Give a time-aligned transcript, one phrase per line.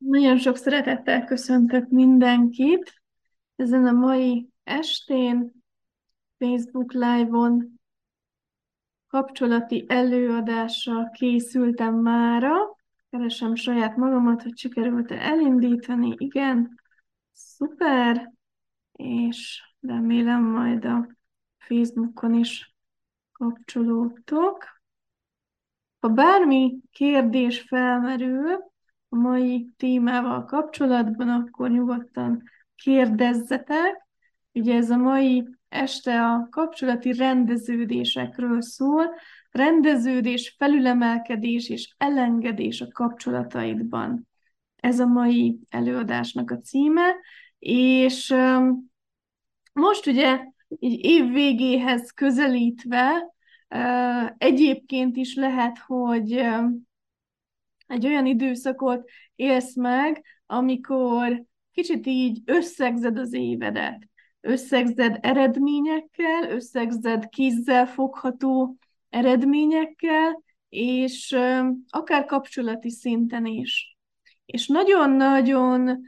[0.00, 3.02] Nagyon sok szeretettel köszöntök mindenkit
[3.56, 5.52] ezen a mai estén,
[6.38, 7.80] Facebook Live-on
[9.06, 12.54] kapcsolati előadással készültem mára.
[13.10, 16.14] Keresem saját magamat, hogy sikerült-e elindítani.
[16.18, 16.80] Igen,
[17.32, 18.32] szuper,
[18.92, 21.08] és remélem majd a
[21.58, 22.74] Facebookon is
[23.32, 24.64] kapcsolódtok.
[26.00, 28.70] Ha bármi kérdés felmerül,
[29.12, 32.42] a mai témával kapcsolatban, akkor nyugodtan
[32.76, 34.08] kérdezzetek.
[34.52, 39.14] Ugye ez a mai este a kapcsolati rendeződésekről szól,
[39.50, 44.28] rendeződés, felülemelkedés és elengedés a kapcsolataidban.
[44.76, 47.14] Ez a mai előadásnak a címe,
[47.58, 48.34] és
[49.72, 50.40] most ugye
[50.78, 53.34] így év végéhez közelítve
[54.38, 56.46] egyébként is lehet, hogy
[57.90, 64.08] egy olyan időszakot élsz meg, amikor kicsit így összegzed az évedet.
[64.40, 68.76] Összegzed eredményekkel, összegzed kézzel fogható
[69.08, 71.36] eredményekkel, és
[71.88, 73.96] akár kapcsolati szinten is.
[74.46, 76.00] És nagyon-nagyon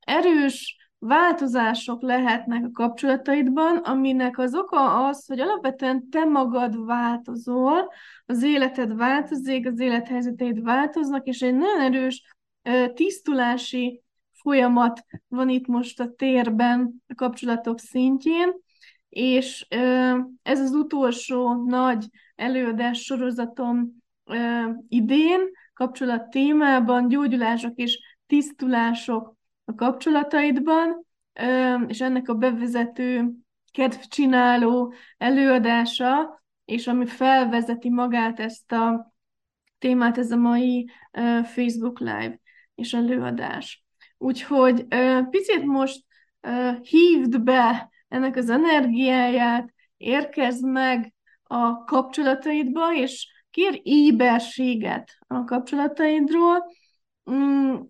[0.00, 7.92] erős változások lehetnek a kapcsolataidban, aminek az oka az, hogy alapvetően te magad változol,
[8.26, 12.36] az életed változik, az élethelyzeteid változnak, és egy nagyon erős
[12.94, 18.52] tisztulási folyamat van itt most a térben a kapcsolatok szintjén,
[19.08, 19.66] és
[20.42, 23.96] ez az utolsó nagy előadás sorozatom
[24.88, 25.40] idén,
[25.74, 29.37] kapcsolat témában, gyógyulások és tisztulások
[29.68, 31.06] a kapcsolataidban,
[31.86, 33.30] és ennek a bevezető
[33.72, 39.12] kedvcsináló előadása, és ami felvezeti magát ezt a
[39.78, 40.90] témát, ez a mai
[41.44, 42.40] Facebook Live
[42.74, 43.84] és előadás.
[44.18, 44.86] Úgyhogy
[45.30, 46.04] picit most
[46.82, 56.64] hívd be ennek az energiáját, érkezd meg a kapcsolataidba, és kér éberséget a kapcsolataidról,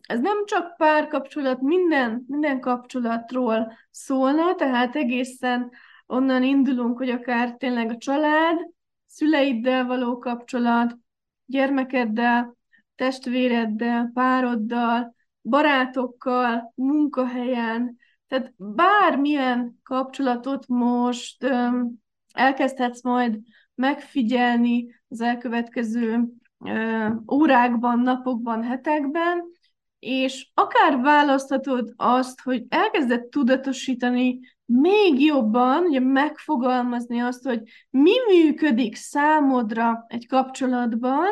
[0.01, 5.71] ez nem csak párkapcsolat, minden, minden kapcsolatról szólna, tehát egészen
[6.07, 8.59] onnan indulunk, hogy akár tényleg a család,
[9.07, 10.97] szüleiddel való kapcsolat,
[11.47, 12.57] gyermekeddel,
[12.95, 17.97] testvéreddel, pároddal, barátokkal, munkahelyen,
[18.27, 21.93] tehát bármilyen kapcsolatot most öm,
[22.33, 23.39] elkezdhetsz majd
[23.75, 26.25] megfigyelni az elkövetkező
[27.33, 29.45] órákban, napokban, hetekben,
[29.99, 38.97] és akár választhatod azt, hogy elkezded tudatosítani még jobban, ugye megfogalmazni azt, hogy mi működik
[38.97, 41.29] számodra egy kapcsolatban,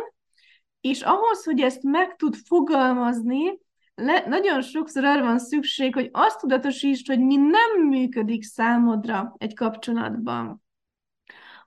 [0.81, 3.59] és ahhoz, hogy ezt meg tud fogalmazni,
[3.95, 9.55] le, nagyon sokszor arra van szükség, hogy azt tudatosítsd, hogy mi nem működik számodra egy
[9.55, 10.66] kapcsolatban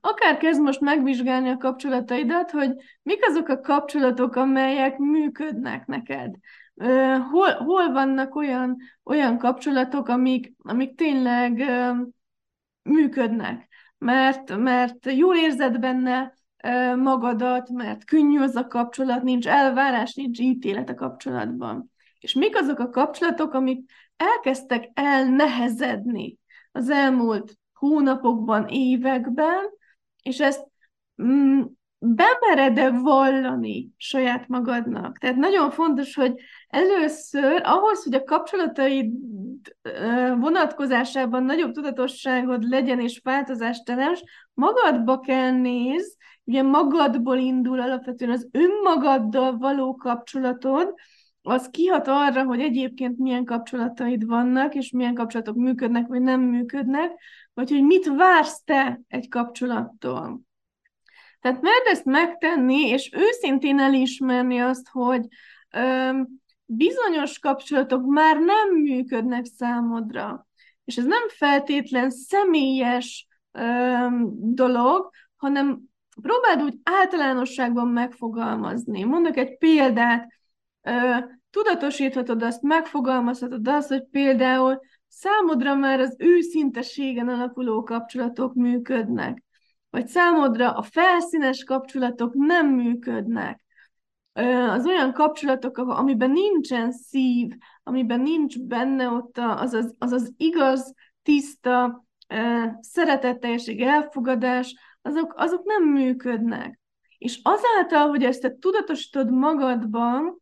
[0.02, 2.72] akár kezd most megvizsgálni a kapcsolataidat, hogy
[3.02, 6.36] mik azok a kapcsolatok, amelyek működnek neked.
[7.32, 11.64] Hol, hol vannak olyan, olyan kapcsolatok, amik, amik tényleg
[12.84, 13.68] működnek,
[13.98, 16.34] mert, mert jól érzed benne
[16.96, 21.92] magadat, mert könnyű az a kapcsolat, nincs elvárás, nincs ítélet a kapcsolatban.
[22.20, 26.38] És mik azok a kapcsolatok, amik elkezdtek elnehezedni
[26.72, 29.78] az elmúlt hónapokban, években,
[30.30, 30.68] és ezt
[31.24, 31.62] mm,
[31.98, 35.18] bemered-e vallani saját magadnak?
[35.18, 36.34] Tehát nagyon fontos, hogy
[36.68, 39.12] először ahhoz, hogy a kapcsolataid
[40.40, 44.24] vonatkozásában nagyobb tudatosságod legyen és változást terems,
[44.54, 50.94] magadba kell néz, ugye magadból indul alapvetően az önmagaddal való kapcsolatod,
[51.42, 57.12] az kihat arra, hogy egyébként milyen kapcsolataid vannak, és milyen kapcsolatok működnek, vagy nem működnek,
[57.54, 60.42] vagy hogy mit vársz te egy kapcsolattól.
[61.42, 65.28] Tehát mert ezt megtenni, és őszintén elismerni azt, hogy
[65.72, 66.10] ö,
[66.66, 70.48] bizonyos kapcsolatok már nem működnek számodra.
[70.86, 75.80] És ez nem feltétlen személyes ö, dolog, hanem
[76.22, 79.04] próbáld úgy általánosságban megfogalmazni.
[79.04, 80.38] Mondok egy példát,
[81.50, 89.44] tudatosíthatod azt, megfogalmazhatod azt, hogy például számodra már az őszinteségen alapuló kapcsolatok működnek,
[89.90, 93.64] vagy számodra a felszínes kapcsolatok nem működnek.
[94.70, 97.52] Az olyan kapcsolatok, amiben nincsen szív,
[97.84, 100.94] amiben nincs benne ott az az, az, az igaz,
[101.24, 102.06] tiszta,
[102.80, 106.80] szeretetteljesség, elfogadás, azok, azok nem működnek.
[107.18, 110.39] És azáltal, hogy ezt te tudatosítod magadban,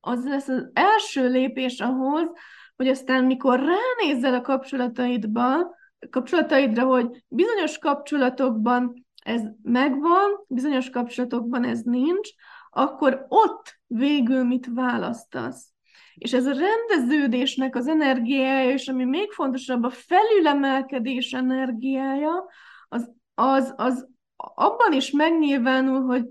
[0.00, 2.30] az lesz az első lépés ahhoz,
[2.76, 5.76] hogy aztán mikor ránézzel a kapcsolataidba,
[6.10, 12.28] kapcsolataidra, hogy bizonyos kapcsolatokban ez megvan, bizonyos kapcsolatokban ez nincs,
[12.70, 15.72] akkor ott végül mit választasz.
[16.14, 22.44] És ez a rendeződésnek az energiája, és ami még fontosabb, a felülemelkedés energiája,
[22.88, 26.24] az, az, az abban is megnyilvánul, hogy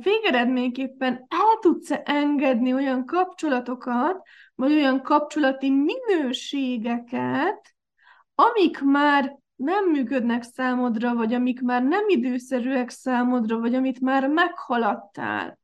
[0.00, 4.22] végeredményképpen el tudsz engedni olyan kapcsolatokat,
[4.54, 7.74] vagy olyan kapcsolati minőségeket,
[8.34, 15.58] amik már nem működnek számodra, vagy amik már nem időszerűek számodra, vagy amit már meghaladtál.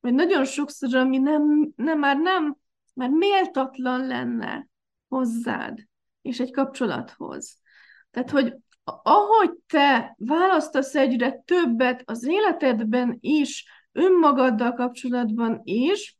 [0.00, 2.56] Vagy nagyon sokszor, ami nem, nem, már nem,
[2.94, 4.68] már méltatlan lenne
[5.08, 5.78] hozzád,
[6.22, 7.60] és egy kapcsolathoz.
[8.10, 8.56] Tehát, hogy
[9.02, 16.18] ahogy te választasz egyre többet az életedben is, önmagaddal kapcsolatban is,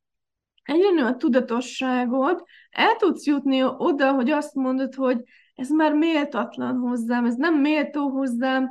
[0.62, 5.22] egyre nő a tudatosságod, el tudsz jutni oda, hogy azt mondod, hogy
[5.54, 8.68] ez már méltatlan hozzám, ez nem méltó hozzám,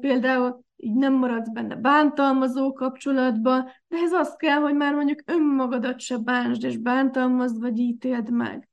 [0.00, 6.00] például így nem maradsz benne bántalmazó kapcsolatban, de ez azt kell, hogy már mondjuk önmagadat
[6.00, 8.68] se bánsd, és bántalmazd, vagy ítéld meg.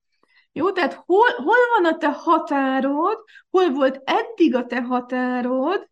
[0.60, 3.18] Jó, tehát hol, hol van a te határod,
[3.50, 5.90] hol volt eddig a te határod,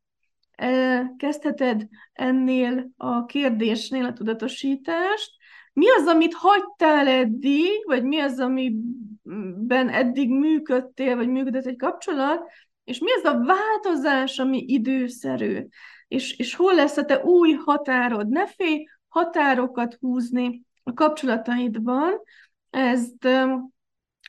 [1.18, 5.32] kezdheted ennél a kérdésnél a tudatosítást,
[5.74, 12.52] mi az, amit hagytál eddig, vagy mi az, amiben eddig működtél, vagy működött egy kapcsolat,
[12.84, 15.68] és mi az a változás, ami időszerű,
[16.08, 18.30] és, és hol lesz a te új határod.
[18.30, 22.22] Ne félj határokat húzni a kapcsolataidban,
[22.70, 23.28] ezt,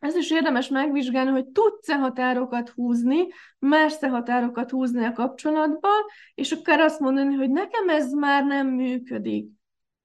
[0.01, 3.27] ez is érdemes megvizsgálni, hogy tudsz-e határokat húzni,
[3.59, 6.05] mersz-e határokat húzni a kapcsolatban,
[6.35, 9.49] és akár azt mondani, hogy nekem ez már nem működik.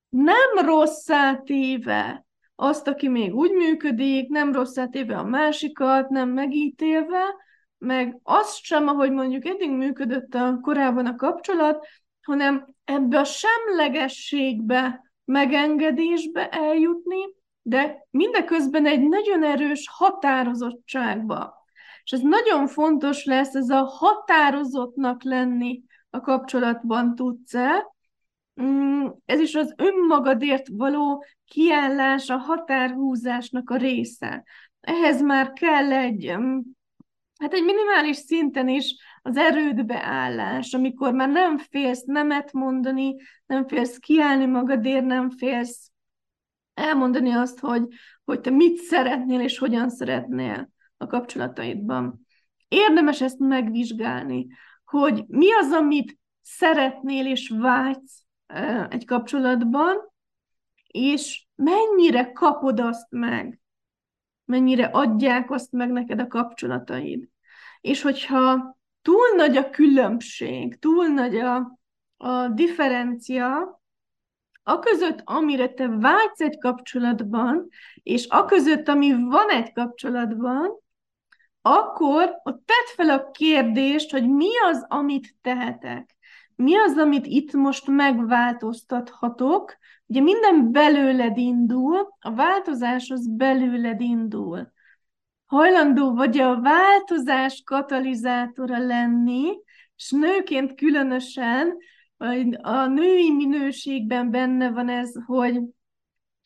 [0.10, 2.26] Nem rosszá téve
[2.56, 7.24] azt, aki még úgy működik, nem rosszá téve a másikat, nem megítélve,
[7.78, 11.88] meg azt sem, ahogy mondjuk eddig működött a korábban a kapcsolat,
[12.22, 21.66] hanem ebbe a semlegességbe, megengedésbe eljutni, de mindeközben egy nagyon erős határozottságba.
[22.04, 27.92] És ez nagyon fontos lesz, ez a határozottnak lenni a kapcsolatban tudsz-e,
[28.62, 34.44] Mm, ez is az önmagadért való kiállás, a határhúzásnak a része.
[34.82, 36.60] Ehhez már kell egy, mm,
[37.40, 43.16] hát egy minimális szinten is az erődbeállás, amikor már nem félsz nemet mondani,
[43.46, 45.92] nem félsz kiállni magadért, nem félsz
[46.74, 47.88] elmondani azt, hogy,
[48.24, 52.28] hogy te mit szeretnél és hogyan szeretnél a kapcsolataidban.
[52.68, 54.48] Érdemes ezt megvizsgálni,
[54.86, 58.24] hogy mi az, amit szeretnél és vágysz,
[58.90, 59.96] egy kapcsolatban,
[60.88, 63.60] és mennyire kapod azt meg,
[64.46, 67.30] mennyire adják azt meg neked a kapcsolataid.
[67.82, 71.80] És hogyha túl nagy a különbség, túl nagy a,
[72.18, 73.82] a differencia,
[74.64, 77.68] a között, amire te vágysz egy kapcsolatban,
[78.04, 80.82] és a között, ami van egy kapcsolatban,
[81.62, 86.14] akkor ott tedd fel a kérdést, hogy mi az, amit tehetek
[86.56, 89.78] mi az, amit itt most megváltoztathatok?
[90.06, 94.72] Ugye minden belőled indul, a változás az belőled indul.
[95.46, 99.52] Hajlandó vagy a változás katalizátora lenni,
[99.96, 101.78] és nőként különösen
[102.62, 105.62] a női minőségben benne van ez, hogy,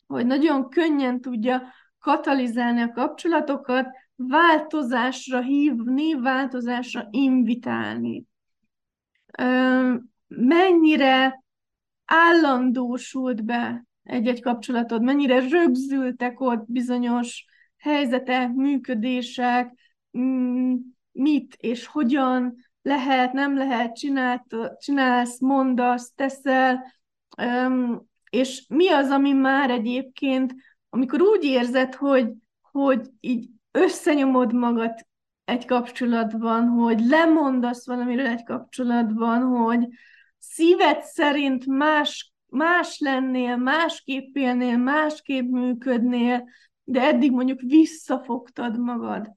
[0.06, 1.62] hogy nagyon könnyen tudja
[1.98, 8.24] katalizálni a kapcsolatokat, változásra hívni, változásra invitálni.
[10.26, 11.42] Mennyire
[12.04, 17.44] állandósult be egy-egy kapcsolatod, mennyire rögzültek ott bizonyos
[17.76, 19.72] helyzetek, működések,
[20.18, 20.74] mm,
[21.12, 24.42] mit és hogyan lehet, nem lehet, csinált,
[24.78, 26.92] csinálsz, mondasz, teszel,
[28.30, 30.54] és mi az, ami már egyébként,
[30.90, 35.06] amikor úgy érzed, hogy, hogy így összenyomod magad
[35.44, 39.88] egy kapcsolatban, hogy lemondasz valamiről egy kapcsolatban, hogy
[40.38, 46.48] szíved szerint más, más lennél, másképp élnél, másképp működnél,
[46.84, 49.32] de eddig mondjuk visszafogtad magad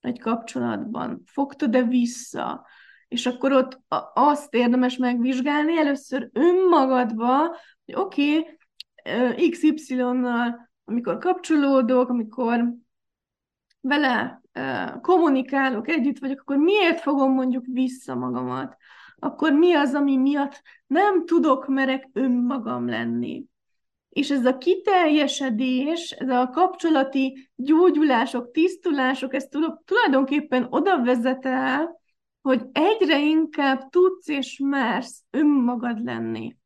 [0.00, 1.22] egy kapcsolatban.
[1.26, 2.66] Fogtad-e vissza?
[3.12, 3.80] És akkor ott
[4.14, 8.38] azt érdemes megvizsgálni először önmagadba, hogy oké,
[9.04, 12.74] okay, XY-nal, amikor kapcsolódok, amikor
[13.80, 14.42] vele
[15.00, 18.76] kommunikálok, együtt vagyok, akkor miért fogom mondjuk vissza magamat?
[19.16, 23.46] Akkor mi az, ami miatt nem tudok merek önmagam lenni?
[24.12, 29.46] és ez a kiteljesedés, ez a kapcsolati gyógyulások, tisztulások, ez
[29.84, 32.01] tulajdonképpen oda vezet el,
[32.42, 36.56] hogy egyre inkább tudsz és mersz önmagad lenni.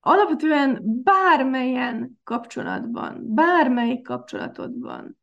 [0.00, 5.18] Alapvetően bármelyen kapcsolatban, bármelyik kapcsolatodban.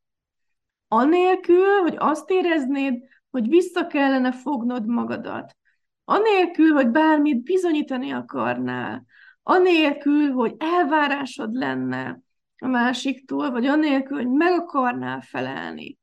[0.87, 5.55] Anélkül, hogy azt éreznéd, hogy vissza kellene fognod magadat.
[6.03, 9.05] Anélkül, hogy bármit bizonyítani akarnál
[9.47, 12.19] anélkül, hogy elvárásod lenne
[12.57, 15.97] a másiktól, vagy anélkül, hogy meg akarnál felelni.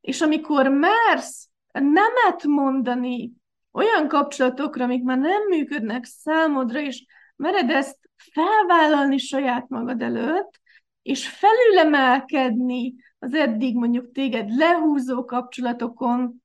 [0.00, 1.48] És amikor mersz
[1.80, 3.32] nemet mondani
[3.72, 7.04] olyan kapcsolatokra, amik már nem működnek számodra, és
[7.36, 10.60] mered ezt felvállalni saját magad előtt,
[11.02, 16.42] és felülemelkedni az eddig mondjuk téged lehúzó kapcsolatokon,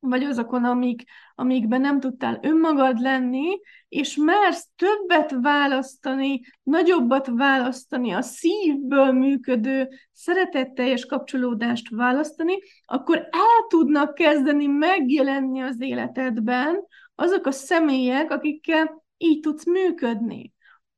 [0.00, 1.02] vagy azokon, amik,
[1.40, 11.06] amikben nem tudtál önmagad lenni, és mersz többet választani, nagyobbat választani, a szívből működő, szeretetteljes
[11.06, 19.66] kapcsolódást választani, akkor el tudnak kezdeni megjelenni az életedben azok a személyek, akikkel így tudsz
[19.66, 20.52] működni.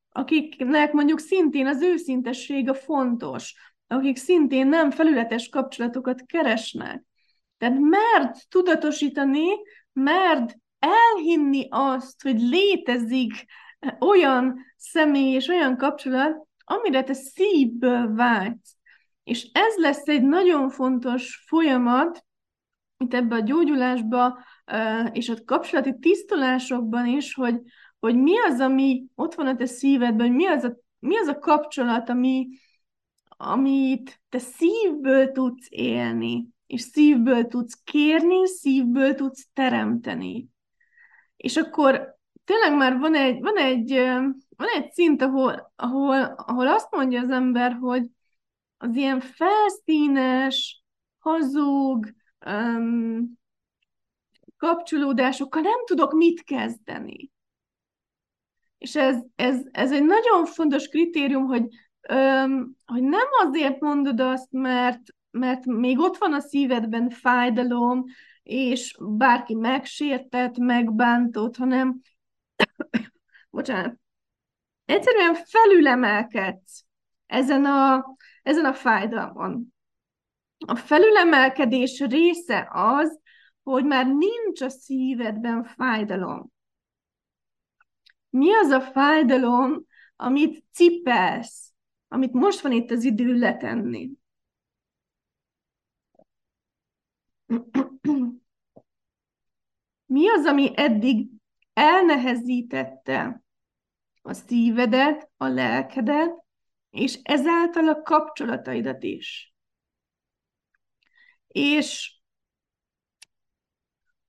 [0.09, 3.55] Akiknek mondjuk szintén az őszintesség a fontos,
[3.87, 7.03] akik szintén nem felületes kapcsolatokat keresnek
[7.63, 9.45] tehát mert tudatosítani,
[9.93, 13.45] mert elhinni azt, hogy létezik
[13.99, 18.75] olyan személy és olyan kapcsolat, amire te szívből vágysz.
[19.23, 22.25] És ez lesz egy nagyon fontos folyamat
[22.97, 24.39] itt ebbe a gyógyulásba,
[25.11, 27.61] és a kapcsolati tisztulásokban is, hogy,
[27.99, 31.27] hogy mi az, ami ott van a te szívedben, hogy mi az a, mi az
[31.27, 32.47] a kapcsolat, ami,
[33.27, 40.47] amit te szívből tudsz élni és szívből tudsz kérni, szívből tudsz teremteni.
[41.35, 43.93] És akkor tényleg már van egy, van egy,
[44.57, 48.09] van egy szint, ahol, ahol, ahol azt mondja az ember, hogy
[48.77, 50.83] az ilyen felszínes,
[51.17, 52.13] hazug
[52.45, 53.39] um,
[54.57, 57.31] kapcsolódásokkal nem tudok mit kezdeni.
[58.77, 61.67] És ez, ez, ez egy nagyon fontos kritérium, hogy,
[62.09, 65.01] um, hogy nem azért mondod azt, mert
[65.33, 68.03] mert még ott van a szívedben fájdalom,
[68.43, 72.01] és bárki megsértett, megbántott, hanem
[73.49, 73.99] bocsánat,
[74.85, 76.85] egyszerűen felülemelkedsz
[77.25, 78.05] ezen a,
[78.41, 79.73] ezen a fájdalmon.
[80.65, 83.19] A felülemelkedés része az,
[83.63, 86.51] hogy már nincs a szívedben fájdalom.
[88.29, 89.85] Mi az a fájdalom,
[90.15, 91.73] amit cipelsz,
[92.07, 94.11] amit most van itt az idő letenni?
[100.05, 101.29] Mi az, ami eddig
[101.73, 103.43] elnehezítette
[104.21, 106.43] a szívedet, a lelkedet,
[106.89, 109.53] és ezáltal a kapcsolataidat is.
[111.47, 112.17] És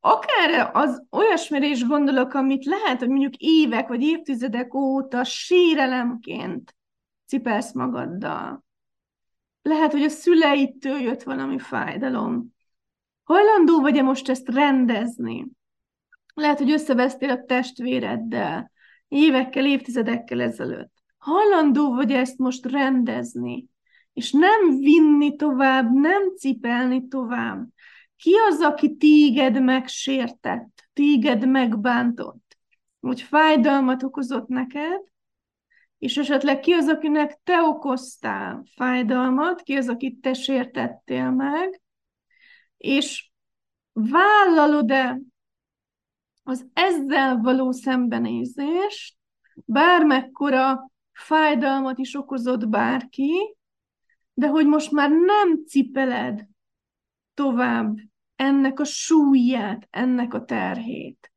[0.00, 6.76] akár az olyasmire is gondolok, amit lehet, hogy mondjuk évek vagy évtizedek óta sérelemként
[7.26, 8.64] cipelsz magaddal.
[9.62, 12.53] Lehet, hogy a szüleitől jött valami fájdalom.
[13.24, 15.46] Hajlandó vagy-e most ezt rendezni?
[16.34, 18.72] Lehet, hogy összevesztél a testvéreddel
[19.08, 20.92] évekkel, évtizedekkel ezelőtt.
[21.18, 23.68] Hajlandó vagy ezt most rendezni,
[24.12, 27.68] és nem vinni tovább, nem cipelni tovább.
[28.16, 32.56] Ki az, aki téged megsértett, téged megbántott,
[33.00, 35.00] hogy fájdalmat okozott neked,
[35.98, 41.82] és esetleg ki az, akinek te okoztál fájdalmat, ki az, akit te sértettél meg,
[42.84, 43.30] és
[43.92, 45.20] vállalod-e
[46.42, 49.16] az ezzel való szembenézést,
[49.64, 53.56] bármekkora fájdalmat is okozott bárki,
[54.34, 56.46] de hogy most már nem cipeled
[57.34, 57.96] tovább
[58.36, 61.32] ennek a súlyát, ennek a terhét.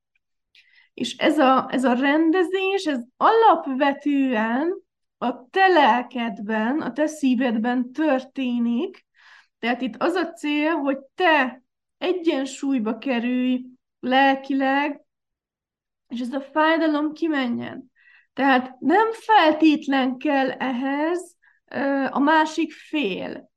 [0.94, 4.82] És ez a, ez a rendezés, ez alapvetően
[5.18, 9.07] a te lelkedben, a te szívedben történik,
[9.60, 11.62] tehát itt az a cél, hogy te
[11.98, 13.66] egyensúlyba kerülj
[14.00, 15.02] lelkileg,
[16.08, 17.92] és ez a fájdalom kimenjen.
[18.34, 21.36] Tehát nem feltétlen kell ehhez
[22.10, 23.52] a másik fél.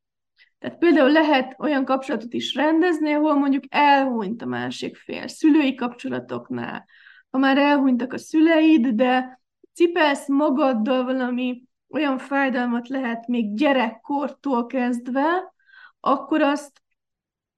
[0.58, 6.86] Tehát például lehet olyan kapcsolatot is rendezni, ahol mondjuk elhunyt a másik fél, szülői kapcsolatoknál.
[7.30, 9.40] Ha már elhunytak a szüleid, de
[9.74, 15.52] cipelsz magaddal valami olyan fájdalmat lehet még gyerekkortól kezdve,
[16.00, 16.82] akkor azt,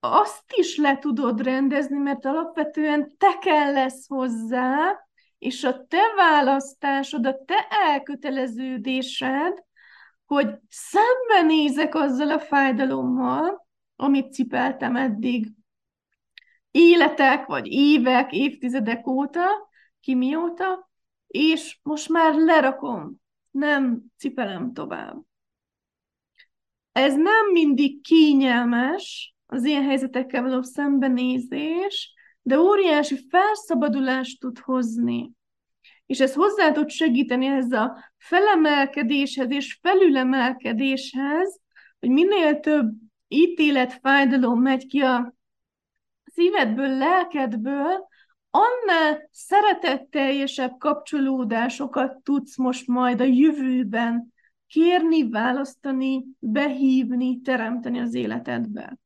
[0.01, 5.01] azt is le tudod rendezni, mert alapvetően te kell lesz hozzá,
[5.39, 9.63] és a te választásod, a te elköteleződésed
[10.33, 15.53] hogy szembenézek azzal a fájdalommal, amit cipeltem eddig
[16.71, 19.45] életek, vagy évek, évtizedek óta,
[20.01, 20.91] ki mióta,
[21.27, 23.21] és most már lerakom,
[23.51, 25.17] nem cipelem tovább.
[26.93, 35.31] Ez nem mindig kényelmes, az ilyen helyzetekkel való szembenézés, de óriási felszabadulást tud hozni.
[36.07, 41.61] És ez hozzá tud segíteni ez a felemelkedéshez és felülemelkedéshez,
[42.01, 42.93] hogy minél több
[43.29, 45.35] ítélet, fájdalom megy ki a
[46.25, 48.09] szívedből, lelkedből,
[48.51, 54.33] annál szeretetteljesebb kapcsolódásokat tudsz most majd a jövőben
[54.73, 58.99] kérni, választani, behívni, teremteni az életedbe.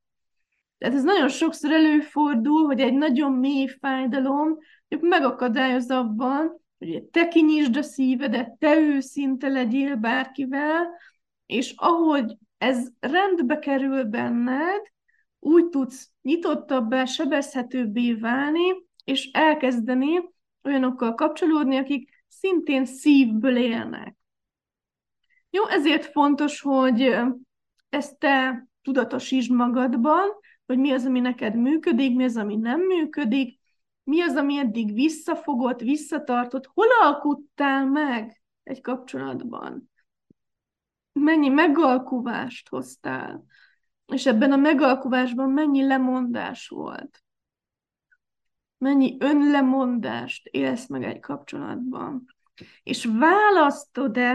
[0.79, 4.59] Tehát ez nagyon sokszor előfordul, hogy egy nagyon mély fájdalom
[5.01, 10.91] megakadályoz abban, hogy te kinyisd a szívedet, te őszinte legyél bárkivel,
[11.47, 14.83] és ahogy ez rendbe kerül benned,
[15.39, 20.31] úgy tudsz nyitottabbá, sebezhetőbbé válni, és elkezdeni
[20.63, 24.16] olyanokkal kapcsolódni, akik szintén szívből élnek.
[25.57, 27.17] Jó, ezért fontos, hogy
[27.89, 30.29] ezt te tudatosítsd magadban,
[30.67, 33.61] hogy mi az, ami neked működik, mi az, ami nem működik,
[34.05, 39.91] mi az, ami eddig visszafogott, visszatartott, hol alkuttál meg egy kapcsolatban,
[41.13, 43.45] mennyi megalkuvást hoztál,
[44.07, 47.23] és ebben a megalkuvásban mennyi lemondás volt.
[48.79, 52.25] Mennyi önlemondást élsz meg egy kapcsolatban.
[52.83, 54.35] És választod-e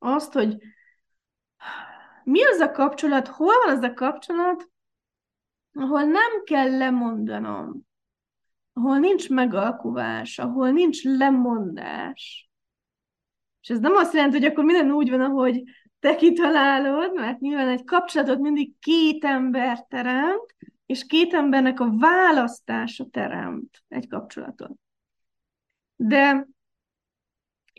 [0.00, 0.56] azt, hogy
[2.24, 4.70] mi az a kapcsolat, hol van az a kapcsolat,
[5.72, 7.80] ahol nem kell lemondanom,
[8.72, 12.50] ahol nincs megalkuvás, ahol nincs lemondás.
[13.62, 15.62] És ez nem azt jelenti, hogy akkor minden úgy van, ahogy
[15.98, 20.54] te kitalálod, mert nyilván egy kapcsolatot mindig két ember teremt,
[20.86, 24.72] és két embernek a választása teremt egy kapcsolatot.
[25.96, 26.48] De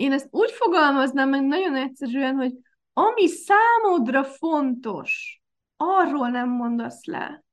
[0.01, 2.53] én ezt úgy fogalmaznám meg nagyon egyszerűen, hogy
[2.93, 5.41] ami számodra fontos,
[5.77, 7.43] arról nem mondasz le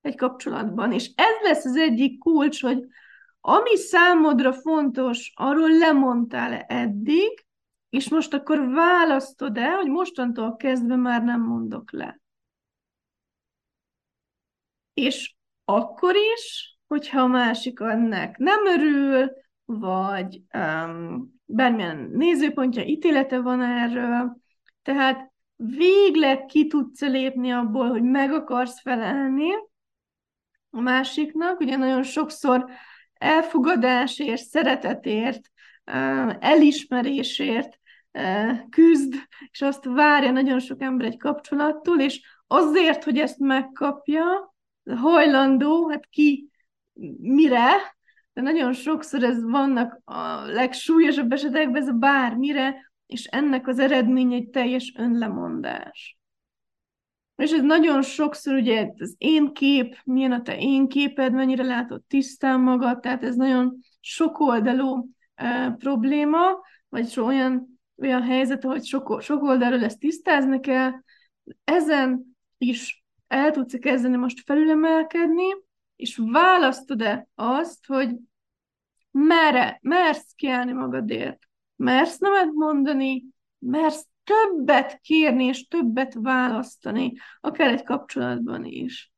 [0.00, 0.92] egy kapcsolatban.
[0.92, 2.86] És ez lesz az egyik kulcs, hogy
[3.40, 7.44] ami számodra fontos, arról lemondtál eddig,
[7.88, 12.20] és most akkor választod el, hogy mostantól kezdve már nem mondok le.
[14.94, 19.32] És akkor is, hogyha a másik annak nem örül,
[19.78, 24.36] vagy um, bármilyen nézőpontja, ítélete van erről,
[24.82, 29.48] tehát végleg ki tudsz lépni abból, hogy meg akarsz felelni
[30.70, 32.64] a másiknak, ugye nagyon sokszor
[33.14, 35.40] elfogadásért, szeretetért,
[36.38, 37.78] elismerésért
[38.70, 39.14] küzd,
[39.50, 44.54] és azt várja nagyon sok ember egy kapcsolattól, és azért, hogy ezt megkapja,
[44.96, 46.50] hajlandó, hát ki
[47.20, 47.98] mire,
[48.32, 54.48] de nagyon sokszor ez vannak a legsúlyosabb esetekben, ez bármire, és ennek az eredmény egy
[54.48, 56.18] teljes önlemondás.
[57.36, 62.02] És ez nagyon sokszor ugye az én kép, milyen a te én képed, mennyire látod
[62.02, 66.40] tisztán magad, tehát ez nagyon sokoldalú e, probléma,
[66.88, 70.90] vagy olyan olyan helyzet, hogy sok, sok oldalról ezt tisztázni kell,
[71.64, 75.44] ezen is el tudsz kezdeni most felülemelkedni,
[76.00, 78.16] és választod-e azt, hogy
[79.10, 83.24] merre, mersz kiállni magadért, mersz nemet mondani,
[83.58, 89.12] mersz többet kérni, és többet választani, akár egy kapcsolatban is.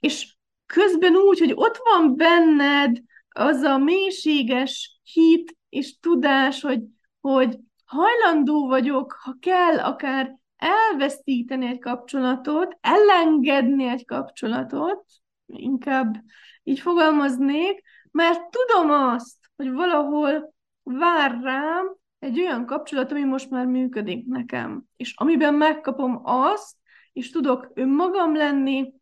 [0.00, 6.82] És közben úgy, hogy ott van benned az a mélységes hit és tudás, hogy,
[7.20, 15.04] hogy hajlandó vagyok, ha kell, akár elvesztíteni egy kapcsolatot, elengedni egy kapcsolatot,
[15.52, 16.24] inkább
[16.62, 23.66] így fogalmaznék, mert tudom azt, hogy valahol vár rám egy olyan kapcsolat, ami most már
[23.66, 26.76] működik nekem, és amiben megkapom azt,
[27.12, 28.92] és tudok önmagam lenni,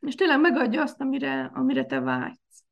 [0.00, 2.64] és tényleg megadja azt, amire, amire te vágysz.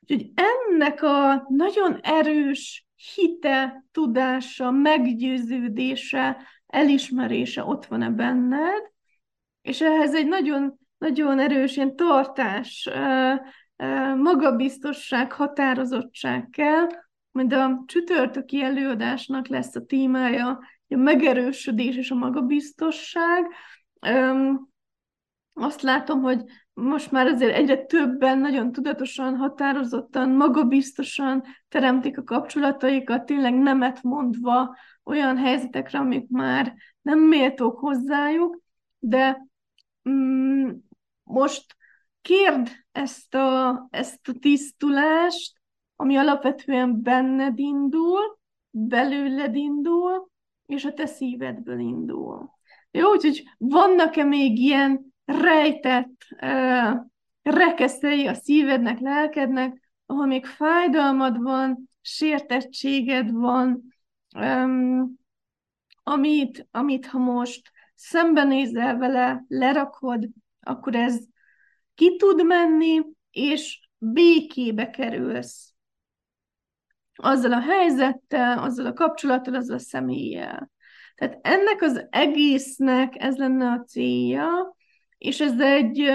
[0.00, 8.92] Úgyhogy ennek a nagyon erős hite, tudása, meggyőződése, elismerése ott van-e benned,
[9.62, 12.90] és ehhez egy nagyon, nagyon erős ilyen tartás,
[14.16, 16.86] magabiztosság, határozottság kell,
[17.30, 23.46] majd a csütörtöki előadásnak lesz a témája a megerősödés és a magabiztosság.
[25.52, 26.42] Azt látom, hogy
[26.74, 34.76] most már azért egyre többen nagyon tudatosan, határozottan, magabiztosan teremtik a kapcsolataikat, tényleg nemet mondva
[35.04, 38.60] olyan helyzetekre, amik már nem méltók hozzájuk,
[38.98, 39.46] de
[40.08, 40.70] mm,
[41.32, 41.76] most
[42.20, 45.60] kérd ezt a, ezt a tisztulást,
[45.96, 48.38] ami alapvetően benned indul,
[48.70, 50.30] belőled indul,
[50.66, 52.50] és a te szívedből indul.
[52.90, 57.00] Jó, úgyhogy vannak-e még ilyen rejtett uh,
[57.42, 63.82] rekeszei a szívednek, lelkednek, ahol még fájdalmad van, sértettséged van,
[64.38, 65.14] um,
[66.02, 70.28] amit, amit ha most szembenézel vele, lerakod,
[70.62, 71.18] akkor ez
[71.94, 75.72] ki tud menni, és békébe kerülsz
[77.14, 80.70] azzal a helyzettel, azzal a kapcsolattal, azzal a személlyel.
[81.14, 84.76] Tehát ennek az egésznek ez lenne a célja,
[85.18, 86.12] és ez egy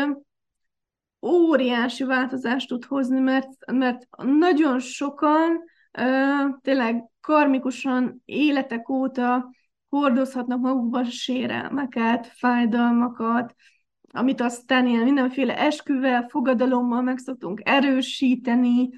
[1.22, 5.64] óriási változást tud hozni, mert, mert nagyon sokan
[6.62, 9.50] tényleg karmikusan életek óta
[9.90, 13.56] hordozhatnak magukban sérelmeket, fájdalmakat,
[14.12, 18.90] amit aztán ilyen mindenféle esküvel, fogadalommal meg szoktunk erősíteni.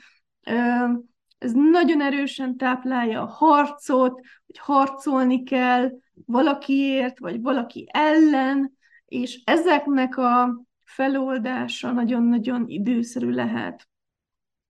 [1.38, 5.91] Ez nagyon erősen táplálja a harcot, hogy harcolni kell
[6.26, 13.88] valakiért, vagy valaki ellen, és ezeknek a feloldása nagyon-nagyon időszerű lehet.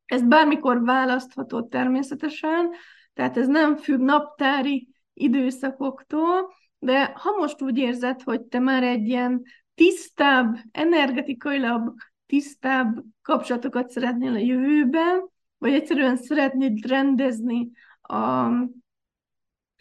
[0.05, 2.69] Ez bármikor választható természetesen,
[3.13, 9.07] tehát ez nem függ naptári időszakoktól, de ha most úgy érzed, hogy te már egy
[9.07, 9.43] ilyen
[9.79, 11.93] tisztább, energetikailag
[12.25, 18.45] tisztább kapcsolatokat szeretnél a jövőben, vagy egyszerűen szeretnéd rendezni a,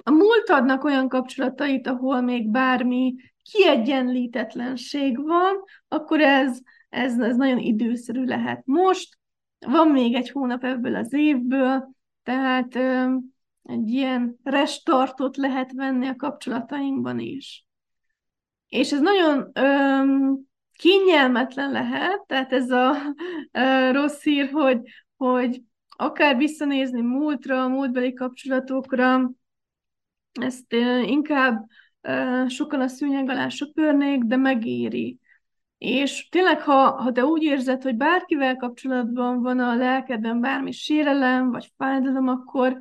[0.04, 6.58] a múltadnak olyan kapcsolatait, ahol még bármi kiegyenlítetlenség van, akkor ez,
[6.88, 8.62] ez, ez nagyon időszerű lehet.
[8.66, 9.18] Most
[9.66, 11.90] van még egy hónap ebből az évből,
[12.22, 13.14] tehát ö,
[13.62, 17.67] egy ilyen restartot lehet venni a kapcsolatainkban is.
[18.68, 20.02] És ez nagyon ö,
[20.72, 22.94] kényelmetlen lehet, tehát ez a
[23.52, 24.81] ö, rossz hír, hogy,
[25.16, 29.31] hogy akár visszanézni múltra, múltbeli kapcsolatokra,
[30.40, 31.66] ezt ö, inkább
[32.48, 35.18] sokan a szűnyeg alá söpörnék, de megéri.
[35.78, 41.50] És tényleg, ha, ha te úgy érzed, hogy bárkivel kapcsolatban van a lelkedben bármi sérelem,
[41.50, 42.81] vagy fájdalom, akkor,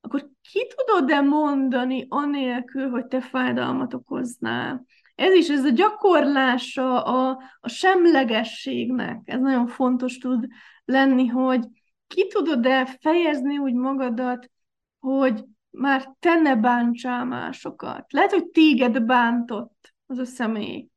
[0.00, 4.84] akkor ki tudod-e mondani anélkül, hogy te fájdalmat okoznál?
[5.16, 10.46] Ez is, ez a gyakorlása a, a semlegességnek, ez nagyon fontos tud
[10.84, 11.66] lenni, hogy
[12.06, 14.50] ki tudod-e fejezni úgy magadat,
[14.98, 18.12] hogy már te ne bántsál másokat.
[18.12, 20.88] Lehet, hogy téged bántott az a személy,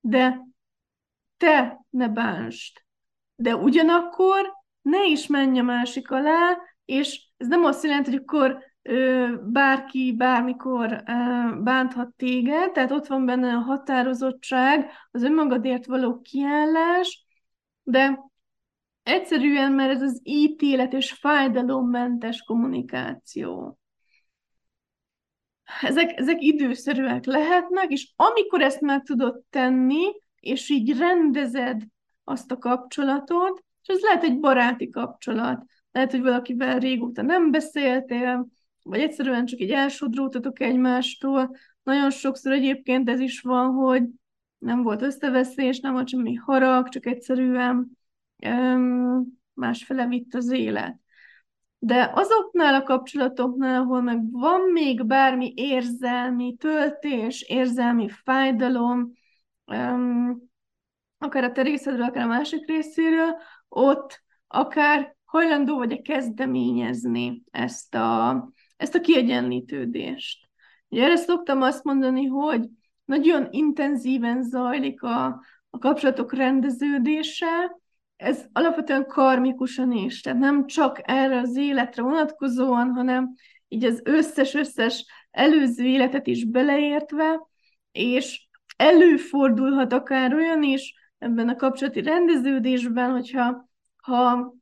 [0.00, 0.40] de
[1.36, 2.86] te ne bánst.
[3.36, 4.52] De ugyanakkor
[4.82, 8.64] ne is menj a másik alá, és ez nem azt jelenti, hogy akkor
[9.42, 11.02] bárki bármikor
[11.62, 17.26] bánthat téged, tehát ott van benne a határozottság, az önmagadért való kiállás,
[17.82, 18.18] de
[19.02, 23.78] egyszerűen, mert ez az ítélet és fájdalommentes kommunikáció.
[25.80, 30.04] Ezek, ezek időszerűek lehetnek, és amikor ezt meg tudod tenni,
[30.40, 31.82] és így rendezed
[32.24, 38.46] azt a kapcsolatot, és ez lehet egy baráti kapcsolat, lehet, hogy valakivel régóta nem beszéltél,
[38.88, 41.56] vagy egyszerűen csak egy elsodródtatok egymástól.
[41.82, 44.02] Nagyon sokszor egyébként ez is van, hogy
[44.58, 47.90] nem volt összeveszés, nem volt semmi harag, csak egyszerűen
[48.46, 51.00] um, másfele vitt az élet.
[51.78, 59.12] De azoknál a kapcsolatoknál, ahol meg van még bármi érzelmi töltés, érzelmi fájdalom,
[59.66, 60.42] um,
[61.18, 63.36] akár a te részedről, akár a másik részéről,
[63.68, 68.30] ott akár hajlandó vagy-e kezdeményezni ezt a,
[68.78, 70.48] ezt a kiegyenlítődést.
[70.88, 72.68] Ugye erre szoktam azt mondani, hogy
[73.04, 75.24] nagyon intenzíven zajlik a,
[75.70, 77.76] a kapcsolatok rendeződése,
[78.16, 83.34] ez alapvetően karmikusan is, tehát nem csak erre az életre vonatkozóan, hanem
[83.68, 87.40] így az összes-összes előző életet is beleértve,
[87.92, 93.68] és előfordulhat akár olyan is ebben a kapcsolati rendeződésben, hogyha
[94.02, 94.54] ha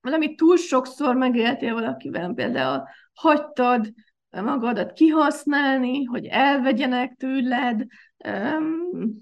[0.00, 2.82] valami túl sokszor megéltél valakivel, például
[3.20, 3.92] hagytad
[4.30, 7.86] magadat kihasználni, hogy elvegyenek tőled,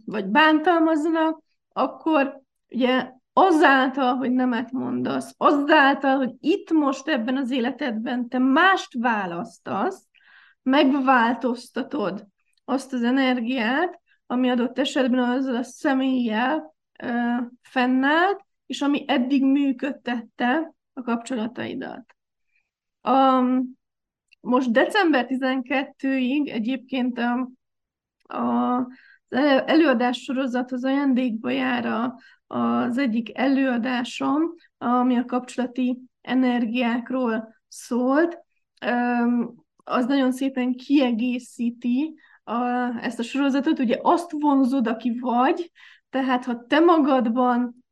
[0.04, 8.28] vagy bántalmazzanak, akkor ugye azáltal, hogy nemet mondasz, azáltal, hogy itt most ebben az életedben
[8.28, 10.06] te mást választasz,
[10.62, 12.26] megváltoztatod
[12.64, 17.08] azt az energiát, ami adott esetben azzal a személlyel ö,
[17.62, 22.16] fennállt, és ami eddig működtette a kapcsolataidat.
[23.00, 23.42] A,
[24.40, 27.50] most december 12-ig egyébként a,
[28.36, 28.86] a,
[29.66, 32.14] előadás sorozat az ajándékba jár a,
[32.46, 34.42] az egyik előadásom,
[34.78, 38.38] ami a kapcsolati energiákról szólt.
[39.84, 42.54] Az nagyon szépen kiegészíti a,
[43.00, 45.70] ezt a sorozatot, ugye azt vonzod, aki vagy,
[46.10, 47.84] tehát ha te magadban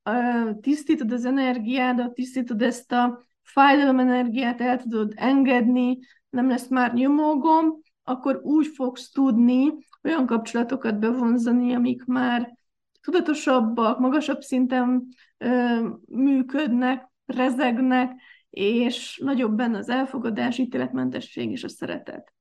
[0.61, 5.98] tisztítod az energiádat, tisztítod ezt a fájdalom energiát, el tudod engedni,
[6.30, 12.56] nem lesz már nyomógom, akkor úgy fogsz tudni olyan kapcsolatokat bevonzani, amik már
[13.00, 15.08] tudatosabbak, magasabb szinten
[15.38, 22.34] ö, működnek, rezegnek, és nagyobb benne az elfogadás, ítéletmentesség és a szeretet.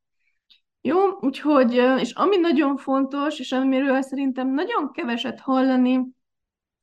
[0.81, 6.07] Jó, úgyhogy, és ami nagyon fontos, és amiről szerintem nagyon keveset hallani,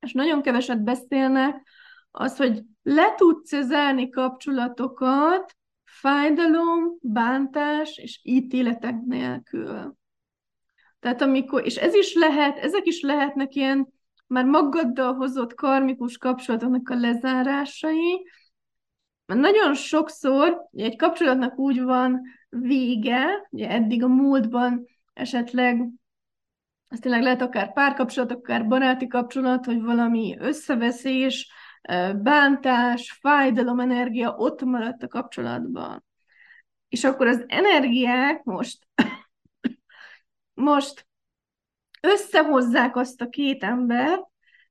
[0.00, 1.68] és nagyon keveset beszélnek,
[2.10, 5.56] az, hogy le tudsz zárni kapcsolatokat
[6.02, 9.96] fájdalom, bántás és ítéletek nélkül.
[11.00, 13.88] Tehát amikor, és ez is lehet, ezek is lehetnek ilyen
[14.26, 18.26] már magaddal hozott karmikus kapcsolatoknak a lezárásai,
[19.26, 25.88] mert nagyon sokszor egy kapcsolatnak úgy van vége, ugye eddig a múltban esetleg
[26.88, 31.50] ez tényleg lehet akár párkapcsolat, akár baráti kapcsolat, hogy valami összeveszés,
[32.22, 36.04] bántás, fájdalom, energia ott maradt a kapcsolatban.
[36.88, 38.86] És akkor az energiák most,
[40.54, 41.06] most
[42.00, 44.22] összehozzák azt a két embert,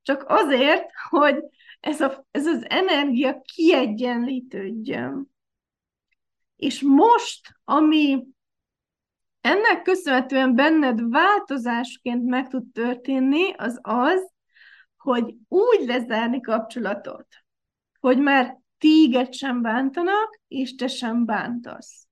[0.01, 1.43] csak azért, hogy
[1.79, 5.31] ez, a, ez az energia kiegyenlítődjön.
[6.55, 8.27] És most, ami
[9.41, 14.31] ennek köszönhetően benned változásként meg tud történni, az az,
[15.01, 17.27] hogy úgy lezárni kapcsolatot,
[17.99, 22.07] hogy már téged sem bántanak, és te sem bántasz.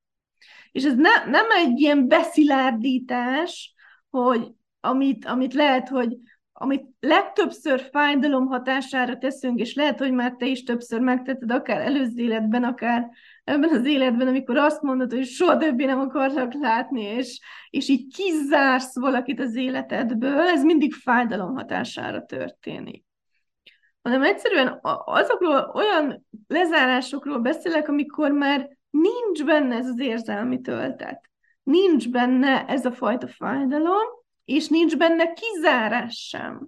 [0.71, 3.73] És ez ne, nem egy ilyen beszilárdítás,
[4.09, 6.17] hogy amit, amit lehet, hogy
[6.53, 12.23] amit legtöbbször fájdalom hatására teszünk, és lehet, hogy már te is többször megtetted, akár előző
[12.23, 13.09] életben, akár
[13.49, 18.13] ebben az életben, amikor azt mondod, hogy soha többé nem akarlak látni, és, és így
[18.15, 23.03] kizársz valakit az életedből, ez mindig fájdalom hatására történik.
[24.01, 31.29] Hanem egyszerűen azokról olyan lezárásokról beszélek, amikor már nincs benne ez az érzelmi töltet.
[31.63, 34.07] Nincs benne ez a fajta fájdalom,
[34.45, 36.67] és nincs benne kizárás sem.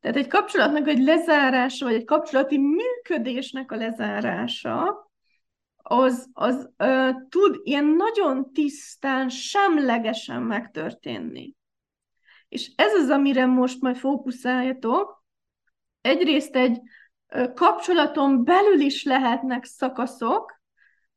[0.00, 5.04] Tehát egy kapcsolatnak egy lezárása, vagy egy kapcsolati működésnek a lezárása,
[5.86, 11.54] az, az ö, tud ilyen nagyon tisztán, semlegesen megtörténni.
[12.48, 15.24] És ez az, amire most majd fókuszáljatok.
[16.00, 16.80] Egyrészt egy
[17.28, 20.60] ö, kapcsolaton belül is lehetnek szakaszok,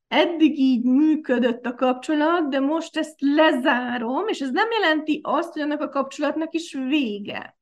[0.07, 5.61] eddig így működött a kapcsolat, de most ezt lezárom, és ez nem jelenti azt, hogy
[5.61, 7.56] annak a kapcsolatnak is vége.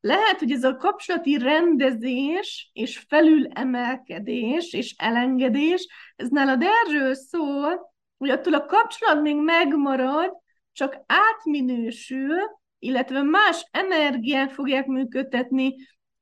[0.00, 8.30] Lehet, hogy ez a kapcsolati rendezés és felülemelkedés és elengedés, ez nálad erről szól, hogy
[8.30, 10.32] attól a kapcsolat még megmarad,
[10.72, 12.36] csak átminősül,
[12.78, 15.74] illetve más energiák fogják működtetni,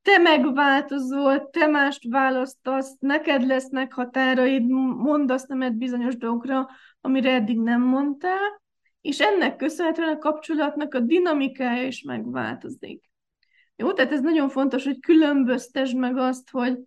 [0.03, 6.69] te megváltozol, te mást választasz, neked lesznek határaid, mondasz nemet bizonyos dolgokra,
[7.01, 8.63] amire eddig nem mondtál,
[9.01, 13.03] és ennek köszönhetően a kapcsolatnak a dinamikája is megváltozik.
[13.77, 16.79] Jó, tehát ez nagyon fontos, hogy különböztesd meg azt, hogy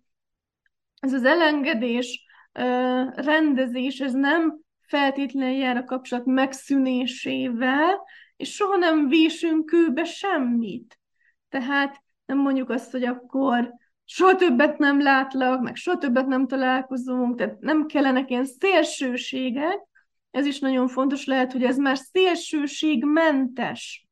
[1.00, 2.26] ez az elengedés,
[3.14, 8.00] rendezés, ez nem feltétlenül jár a kapcsolat megszűnésével,
[8.36, 10.98] és soha nem vésünk kőbe semmit.
[11.48, 13.74] Tehát nem mondjuk azt, hogy akkor
[14.04, 19.86] soha többet nem látlak, meg soha többet nem találkozunk, tehát nem kellenek ilyen szélsőségek,
[20.30, 24.07] ez is nagyon fontos, lehet, hogy ez már szélsőségmentes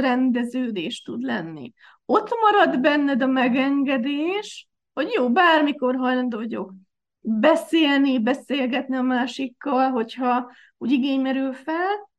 [0.00, 1.72] rendeződés tud lenni.
[2.04, 6.72] Ott marad benned a megengedés, hogy jó, bármikor hajlandó vagyok
[7.20, 12.10] beszélni, beszélgetni a másikkal, hogyha úgy igény merül fel,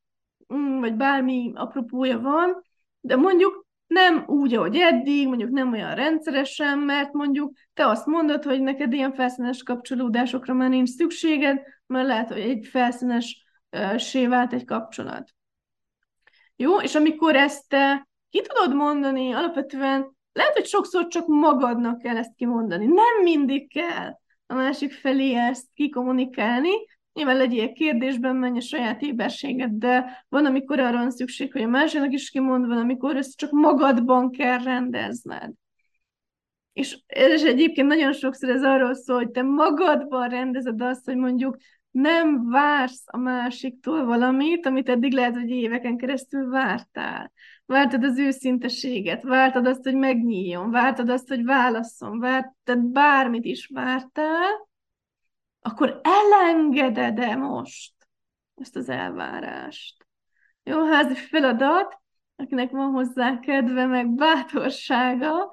[0.54, 2.64] mm, vagy bármi apropója van,
[3.00, 8.44] de mondjuk nem úgy, ahogy eddig, mondjuk nem olyan rendszeresen, mert mondjuk te azt mondod,
[8.44, 13.46] hogy neked ilyen felszínes kapcsolódásokra már nincs szükséged, mert lehet, hogy egy felszínes
[14.14, 15.34] uh, vált egy kapcsolat.
[16.64, 22.18] Jó, és amikor ezt te ki tudod mondani, alapvetően lehet, hogy sokszor csak magadnak kell
[22.18, 22.86] ezt kimondani.
[22.86, 26.70] Nem mindig kell a másik felé ezt kikommunikálni,
[27.14, 31.68] nyilván legyél kérdésben, menj a saját éberséged, de van, amikor arra van szükség, hogy a
[31.68, 35.52] másiknak is kimond, van, amikor ezt csak magadban kell rendezned.
[36.74, 41.58] És, és egyébként nagyon sokszor ez arról szól, hogy te magadban rendezed azt, hogy mondjuk
[41.94, 47.32] nem vársz a másiktól valamit, amit eddig lehet, hogy éveken keresztül vártál.
[47.66, 54.70] Vártad az őszinteséget, vártad azt, hogy megnyíljon, vártad azt, hogy válasszon, vártad bármit is vártál,
[55.62, 57.94] akkor elengeded-e most
[58.56, 60.08] ezt az elvárást?
[60.64, 62.00] Jó házi feladat,
[62.36, 65.52] akinek van hozzá kedve, meg bátorsága,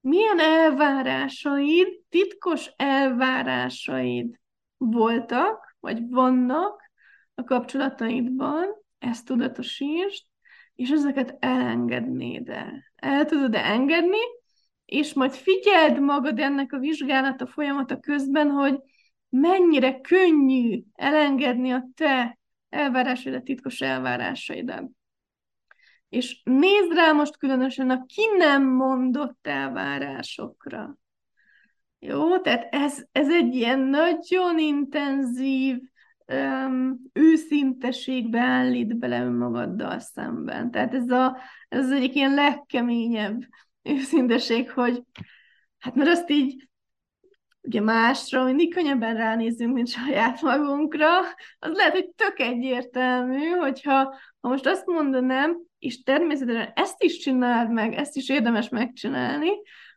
[0.00, 4.40] milyen elvárásaid, titkos elvárásaid
[4.76, 6.90] voltak, vagy vannak
[7.34, 8.66] a kapcsolataidban,
[8.98, 10.24] ezt tudatosítsd,
[10.74, 12.84] és ezeket elengednéd el.
[12.96, 14.18] El tudod engedni,
[14.84, 18.78] és majd figyeld magad ennek a vizsgálata folyamata közben, hogy
[19.28, 22.38] mennyire könnyű elengedni a te
[22.68, 24.90] elvárásaidat, titkos elvárásaidat.
[26.08, 30.98] És nézd rá most különösen a ki nem mondott elvárásokra.
[32.02, 35.78] Jó, tehát ez, ez egy ilyen nagyon intenzív
[36.32, 40.70] um, őszinteségbe állít bele önmagaddal szemben.
[40.70, 43.42] Tehát ez, a, ez az egyik ilyen legkeményebb
[43.82, 45.02] őszinteség, hogy
[45.78, 46.68] hát mert azt így
[47.62, 51.18] ugye másra mindig könnyebben ránézünk, mint saját magunkra,
[51.58, 57.70] az lehet, hogy tök egyértelmű, hogyha ha most azt mondanám, és természetesen ezt is csináld
[57.70, 59.50] meg, ezt is érdemes megcsinálni,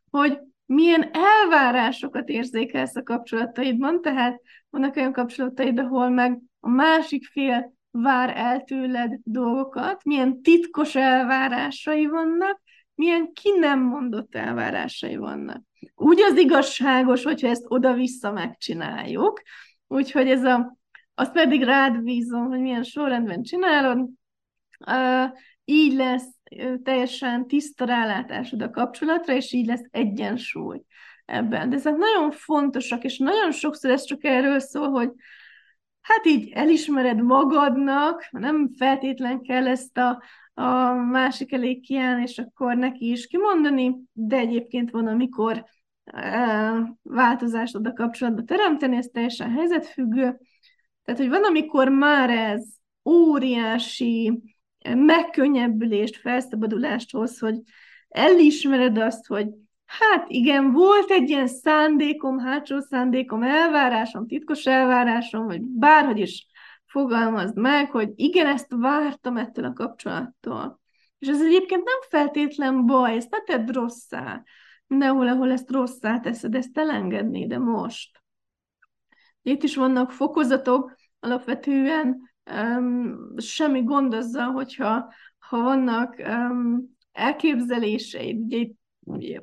[0.10, 0.39] hogy
[0.73, 8.38] milyen elvárásokat érzékelsz a kapcsolataidban, tehát vannak olyan kapcsolataid, ahol meg a másik fél vár
[8.38, 12.62] el tőled dolgokat, milyen titkos elvárásai vannak,
[12.95, 15.62] milyen ki nem mondott elvárásai vannak.
[15.95, 19.41] Úgy az igazságos, hogyha ezt oda-vissza megcsináljuk,
[19.88, 20.77] úgyhogy ez a,
[21.15, 24.09] azt pedig rád bízom, hogy milyen sorrendben csinálod,
[24.88, 25.31] uh,
[25.65, 26.38] így lesz
[26.84, 30.82] teljesen tiszta rálátásod a kapcsolatra, és így lesz egyensúly
[31.26, 31.70] ebben.
[31.70, 35.12] De ezek nagyon fontosak, és nagyon sokszor ez csak erről szól, hogy
[36.02, 42.76] hát így elismered magadnak, nem feltétlen kell ezt a, a másik elé kiállni, és akkor
[42.76, 45.66] neki is kimondani, de egyébként van, amikor
[46.04, 50.39] e, változást a kapcsolatba teremteni, ez teljesen helyzetfüggő.
[51.04, 52.66] Tehát, hogy van, amikor már ez
[53.06, 54.42] óriási
[54.96, 57.56] megkönnyebbülést, felszabadulást hoz, hogy
[58.10, 59.48] elismered azt, hogy
[59.86, 66.48] hát igen, volt egy ilyen szándékom, hátsó szándékom, elvárásom, titkos elvárásom, vagy bárhogy is
[66.86, 70.82] fogalmazd meg, hogy igen, ezt vártam ettől a kapcsolattól.
[71.19, 74.43] És ez egyébként nem feltétlen baj, ezt ne tedd rosszá.
[74.88, 78.24] Mindenhol, ahol ezt rosszá teszed, ezt elengedni, de most.
[79.41, 82.33] Itt is vannak fokozatok, alapvetően
[83.38, 88.77] semmi gond azzal, hogyha ha vannak um, elképzeléseid, ugye itt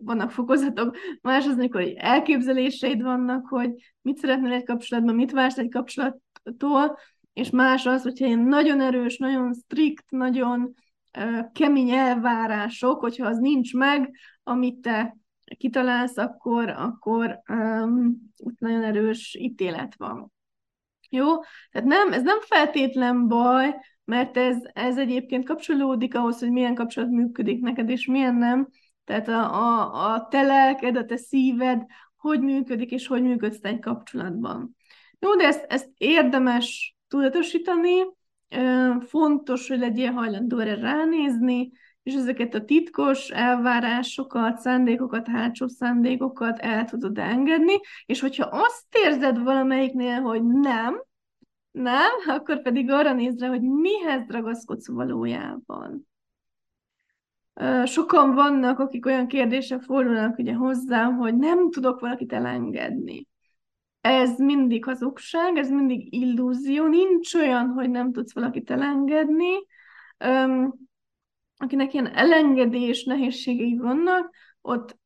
[0.01, 3.71] vannak fokozatok, más az, amikor elképzeléseid vannak, hogy
[4.03, 6.99] mit szeretnél egy kapcsolatban, mit vársz egy kapcsolattól,
[7.33, 10.75] és más az, hogyha ilyen nagyon erős, nagyon strikt, nagyon
[11.53, 15.17] kemény elvárások, hogyha az nincs meg, amit te
[15.59, 20.33] kitalálsz, akkor, akkor um, ott nagyon erős ítélet van.
[21.11, 21.27] Jó?
[21.71, 27.11] Tehát nem, ez nem feltétlen baj, mert ez, ez egyébként kapcsolódik ahhoz, hogy milyen kapcsolat
[27.11, 28.69] működik neked, és milyen nem.
[29.05, 31.83] Tehát a, a, a te lelked, a te szíved,
[32.17, 34.77] hogy működik, és hogy működsz egy kapcsolatban.
[35.19, 38.03] Jó, de ezt, ezt érdemes tudatosítani,
[39.01, 46.85] fontos, hogy legyél hajlandó erre ránézni, és ezeket a titkos elvárásokat, szándékokat, hátsó szándékokat el
[46.85, 47.75] tudod engedni,
[48.07, 51.03] és hogyha azt érzed valamelyiknél, hogy nem,
[51.71, 56.09] nem, akkor pedig arra nézd rá, hogy mihez ragaszkodsz valójában.
[57.85, 63.29] Sokan vannak, akik olyan kérdések fordulnak ugye hozzám, hogy nem tudok valakit elengedni.
[64.01, 69.53] Ez mindig hazugság, ez mindig illúzió, nincs olyan, hogy nem tudsz valakit elengedni
[71.61, 74.99] akinek ilyen elengedés nehézségei vannak, ott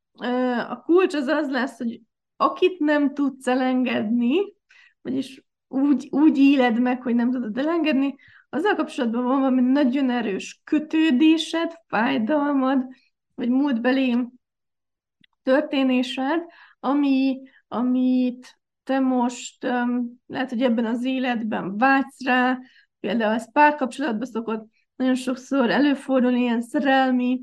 [0.68, 2.00] a kulcs az az lesz, hogy
[2.36, 4.54] akit nem tudsz elengedni,
[5.02, 8.14] vagyis úgy, úgy éled meg, hogy nem tudod elengedni,
[8.48, 12.86] azzal kapcsolatban van valami nagyon erős kötődésed, fájdalmad,
[13.34, 14.16] vagy múltbeli
[15.42, 16.42] történésed,
[16.80, 22.58] ami, amit te most um, lehet, hogy ebben az életben vágysz rá,
[23.00, 27.40] például ez párkapcsolatban szokott nagyon sokszor előfordul ilyen szerelmi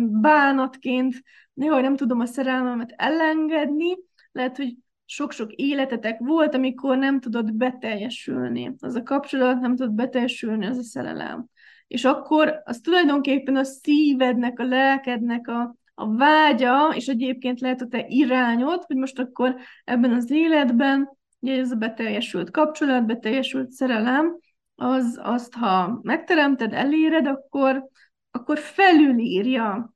[0.00, 3.98] bánatként, néha nem tudom a szerelmemet elengedni,
[4.32, 8.74] lehet, hogy sok-sok életetek volt, amikor nem tudott beteljesülni.
[8.78, 11.46] Az a kapcsolat nem tudott beteljesülni, az a szerelem.
[11.86, 17.86] És akkor az tulajdonképpen a szívednek, a lelkednek a, a vágya, és egyébként lehet a
[17.86, 21.10] te irányod, hogy most akkor ebben az életben,
[21.40, 24.38] ugye ez a beteljesült kapcsolat, beteljesült szerelem,
[24.74, 27.88] az, azt, ha megteremted, eléred, akkor,
[28.30, 29.94] akkor felülírja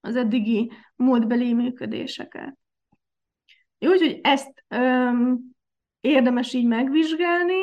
[0.00, 2.58] az eddigi múltbeli működéseket.
[3.78, 5.40] Úgyhogy ezt öm,
[6.00, 7.60] érdemes így megvizsgálni,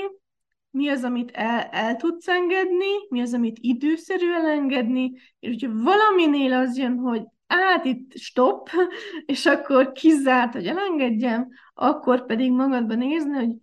[0.70, 6.54] mi az, amit el, el tudsz engedni, mi az, amit időszerű elengedni, és hogyha valaminél
[6.54, 8.70] az jön, hogy át itt stop,
[9.26, 13.56] és akkor kizárt, hogy elengedjem, akkor pedig magadban nézni, hogy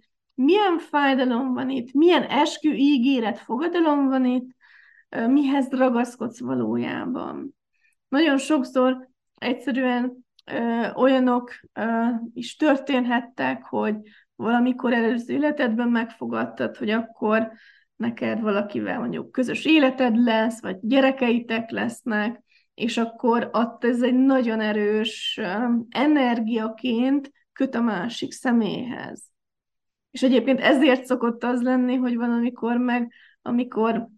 [0.45, 4.51] milyen fájdalom van itt, milyen eskü ígéret, fogadalom van itt,
[5.27, 7.55] mihez ragaszkodsz valójában.
[8.09, 13.97] Nagyon sokszor egyszerűen ö, olyanok ö, is történhettek, hogy
[14.35, 17.53] valamikor előző életedben megfogadtad, hogy akkor
[17.97, 22.43] neked valakivel mondjuk közös életed lesz, vagy gyerekeitek lesznek,
[22.75, 25.41] és akkor ott ez egy nagyon erős
[25.91, 29.31] energiaként köt a másik személyhez.
[30.11, 34.09] És egyébként ezért szokott az lenni, hogy van, amikor meg, amikor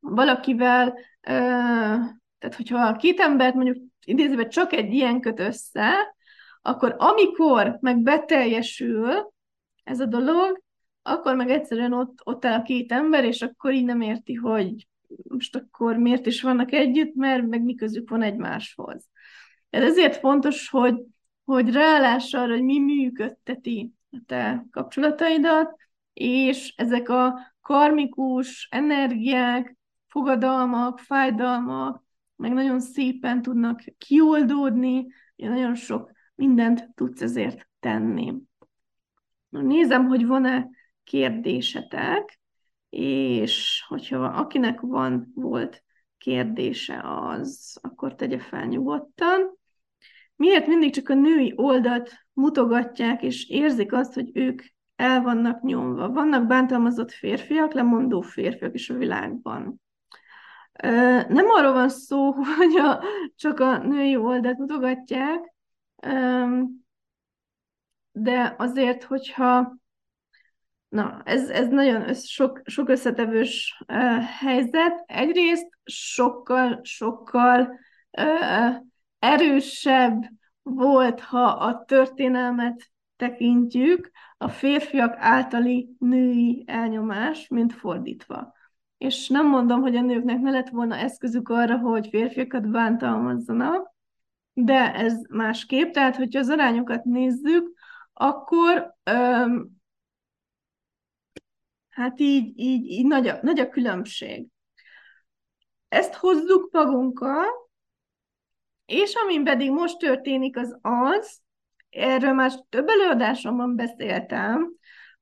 [0.00, 6.14] valakivel, tehát hogyha két embert mondjuk idézőben csak egy ilyen köt össze,
[6.62, 9.32] akkor amikor meg beteljesül
[9.84, 10.62] ez a dolog,
[11.02, 14.88] akkor meg egyszerűen ott, ott áll a két ember, és akkor így nem érti, hogy
[15.22, 19.08] most akkor miért is vannak együtt, mert meg mi közük van egymáshoz.
[19.70, 21.02] Ez ezért fontos, hogy,
[21.44, 25.76] hogy ráláss arra, hogy mi működteti a te kapcsolataidat,
[26.12, 32.04] és ezek a karmikus energiák, fogadalmak, fájdalmak,
[32.36, 35.06] meg nagyon szépen tudnak kioldódni,
[35.36, 38.34] nagyon sok mindent tudsz ezért tenni.
[39.48, 40.68] Nézem, hogy van-e
[41.04, 42.40] kérdésetek,
[42.88, 45.84] és hogyha akinek van, volt
[46.18, 49.58] kérdése az, akkor tegye fel nyugodtan.
[50.40, 54.62] Miért mindig csak a női oldalt mutogatják, és érzik azt, hogy ők
[54.96, 56.08] el vannak nyomva?
[56.08, 59.80] Vannak bántalmazott férfiak, lemondó férfiak is a világban.
[61.28, 63.02] Nem arról van szó, hogy a,
[63.36, 65.54] csak a női oldalt mutogatják,
[68.12, 69.76] de azért, hogyha
[70.88, 73.82] na, ez, ez nagyon össz, sok, sok összetevős
[74.40, 75.02] helyzet.
[75.06, 77.78] Egyrészt sokkal, sokkal
[79.20, 80.22] erősebb
[80.62, 88.52] volt, ha a történelmet tekintjük, a férfiak általi női elnyomás, mint fordítva.
[88.98, 93.94] És nem mondom, hogy a nőknek ne lett volna eszközük arra, hogy férfiakat bántalmazzanak,
[94.52, 95.92] de ez másképp.
[95.92, 97.72] Tehát, hogyha az arányokat nézzük,
[98.12, 99.68] akkor öm,
[101.88, 104.46] hát így, így, így nagy, a, nagy a különbség.
[105.88, 107.46] Ezt hozzuk magunkkal,
[108.90, 111.40] és amin pedig most történik az az,
[111.90, 114.72] erről már több előadásomban beszéltem,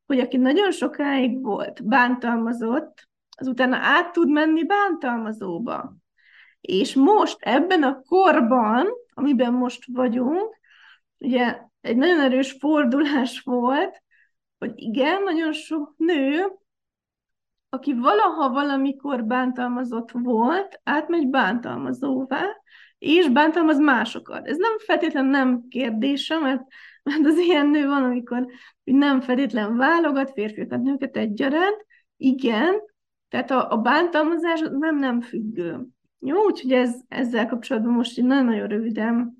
[0.06, 5.96] hogy aki nagyon sokáig volt bántalmazott, az utána át tud menni bántalmazóba.
[6.60, 10.58] És most ebben a korban, amiben most vagyunk,
[11.18, 14.02] ugye egy nagyon erős fordulás volt,
[14.58, 16.52] hogy igen, nagyon sok nő,
[17.68, 22.42] aki valaha valamikor bántalmazott volt, átmegy bántalmazóvá,
[22.98, 24.46] és bántalmaz másokat.
[24.46, 26.62] Ez nem feltétlenül nem kérdése, mert,
[27.02, 28.46] mert az ilyen nő van, amikor
[28.84, 31.86] nem feltétlenül válogat férfiakat, nőket egyaránt.
[32.16, 32.74] Igen,
[33.28, 35.86] tehát a, a bántalmazás nem nem függő.
[36.18, 39.36] Jó, úgyhogy ez, ezzel kapcsolatban most így nagyon-nagyon röviden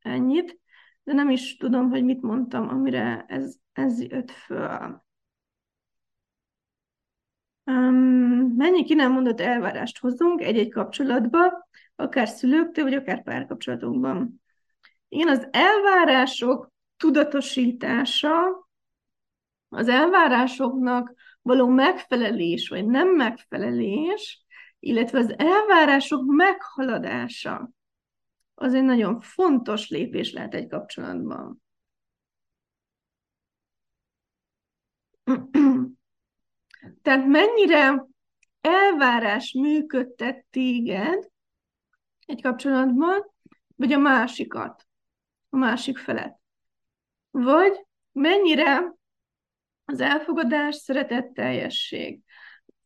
[0.00, 0.60] ennyit,
[1.02, 5.06] de nem is tudom, hogy mit mondtam, amire ez, ez jött föl.
[7.64, 11.68] Um, mennyi ki nem mondott elvárást hozunk egy-egy kapcsolatba,
[11.98, 14.42] akár szülőktől, vagy akár párkapcsolatokban.
[15.08, 18.68] Igen, az elvárások tudatosítása,
[19.68, 24.44] az elvárásoknak való megfelelés, vagy nem megfelelés,
[24.78, 27.70] illetve az elvárások meghaladása,
[28.54, 31.62] az egy nagyon fontos lépés lehet egy kapcsolatban.
[37.02, 38.06] Tehát mennyire
[38.60, 41.28] elvárás működtet téged
[42.28, 43.32] egy kapcsolatban,
[43.76, 44.86] vagy a másikat,
[45.48, 46.36] a másik felet.
[47.30, 48.94] Vagy mennyire
[49.84, 52.20] az elfogadás, szeretet, teljesség.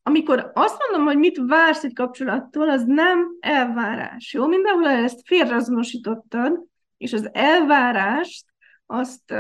[0.03, 4.33] Amikor azt mondom, hogy mit vársz egy kapcsolattól, az nem elvárás.
[4.33, 6.65] Jó, mindenhol ezt félreazonosítottad,
[6.97, 8.45] és az elvárást
[8.87, 9.35] azt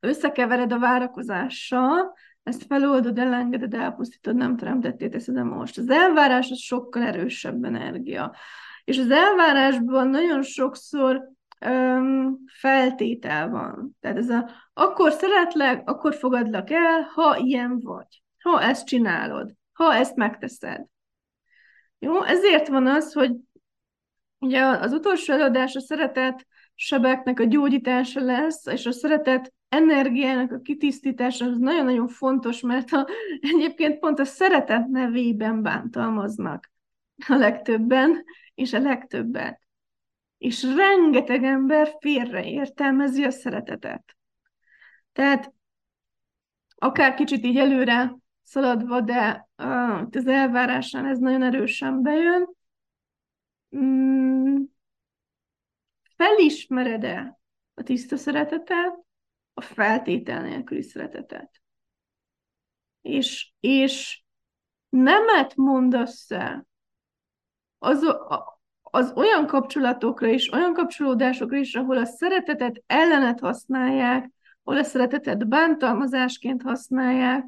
[0.00, 5.78] összekevered a várakozással, ezt feloldod, elengeded, elpusztítod, nem teremtettél, teszed a most.
[5.78, 8.34] Az elvárás az sokkal erősebb energia.
[8.84, 11.28] És az elvárásban nagyon sokszor
[11.66, 13.96] um, feltétel van.
[14.00, 18.22] Tehát ez a, akkor szeretlek, akkor fogadlak el, ha ilyen vagy.
[18.42, 19.54] Ha ezt csinálod.
[19.72, 20.86] Ha ezt megteszed.
[21.98, 22.22] Jó?
[22.22, 23.32] Ezért van az, hogy
[24.38, 30.60] ugye az utolsó előadás a szeretet sebeknek a gyógyítása lesz, és a szeretet energiának a
[30.60, 33.06] kitisztítása az nagyon-nagyon fontos, mert a,
[33.40, 36.73] egyébként pont a szeretet nevében bántalmaznak
[37.28, 39.60] a legtöbben, és a legtöbbet.
[40.38, 44.16] És rengeteg ember félreértelmezi a szeretetet.
[45.12, 45.52] Tehát
[46.74, 52.54] akár kicsit így előre szaladva, de uh, az elvárásán ez nagyon erősen bejön.
[53.76, 54.62] Mm,
[56.16, 57.38] felismered-e
[57.74, 58.98] a tiszta szeretetet,
[59.54, 61.62] a feltétel nélküli szeretetet?
[63.00, 64.22] És, és
[64.88, 66.66] nemet mondasz -e
[67.84, 68.16] az,
[68.82, 74.30] az olyan kapcsolatokra is, olyan kapcsolódásokra is, ahol a szeretetet ellenet használják,
[74.62, 77.46] ahol a szeretetet bántalmazásként használják,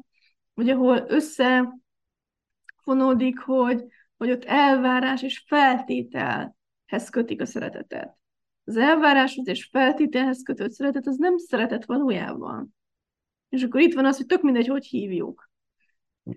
[0.53, 3.83] vagy ahol összefonódik, hogy,
[4.17, 8.15] hogy ott elvárás és feltételhez kötik a szeretetet.
[8.63, 12.75] Az elváráshoz és feltételhez kötött szeretet, az nem szeretet valójában.
[13.49, 15.49] És akkor itt van az, hogy tök mindegy, hogy hívjuk.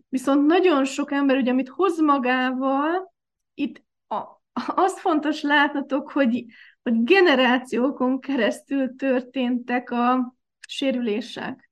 [0.09, 3.13] Viszont nagyon sok ember, ugye, amit hoz magával,
[3.55, 6.45] itt a, azt fontos látnatok, hogy,
[6.83, 10.35] hogy generációkon keresztül történtek a
[10.69, 11.71] sérülések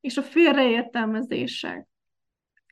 [0.00, 1.88] és a félreértelmezések.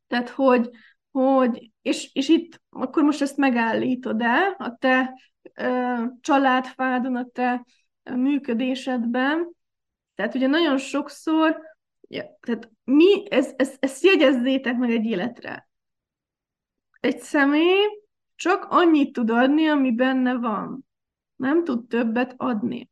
[0.06, 0.70] Tehát, hogy,
[1.10, 5.20] hogy és, és itt akkor most ezt megállítod el a te
[5.54, 7.64] ö, családfádon, a te
[8.14, 9.54] működésedben.
[10.14, 11.60] Tehát ugye nagyon sokszor,
[12.08, 15.68] ja, tehát mi, ez, ez, ezt jegyezzétek meg egy életre.
[17.00, 18.05] Egy személy
[18.36, 20.86] csak annyit tud adni, ami benne van.
[21.36, 22.90] Nem tud többet adni.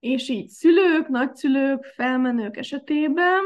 [0.00, 3.42] És így szülők, nagyszülők, felmenők esetében,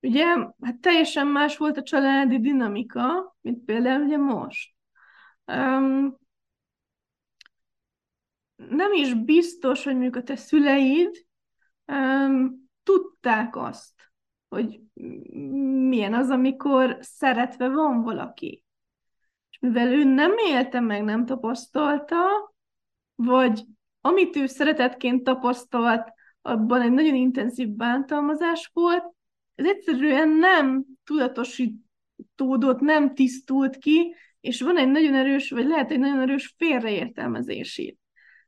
[0.00, 0.24] ugye,
[0.62, 4.74] hát teljesen más volt a családi dinamika, mint például ugye most.
[5.46, 6.16] Um,
[8.54, 11.26] nem is biztos, hogy mondjuk a te szüleid
[11.86, 14.12] um, tudták azt,
[14.48, 14.80] hogy
[15.88, 18.63] milyen az, amikor szeretve van valaki.
[19.54, 22.16] És mivel ő nem élte meg, nem tapasztalta,
[23.14, 23.64] vagy
[24.00, 29.04] amit ő szeretetként tapasztalt, abban egy nagyon intenzív bántalmazás volt,
[29.54, 35.98] ez egyszerűen nem tudatosítódott, nem tisztult ki, és van egy nagyon erős, vagy lehet egy
[35.98, 37.98] nagyon erős félreértelmezés itt.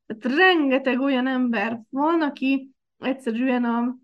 [0.07, 3.97] Tehát rengeteg olyan ember van, aki egyszerűen a,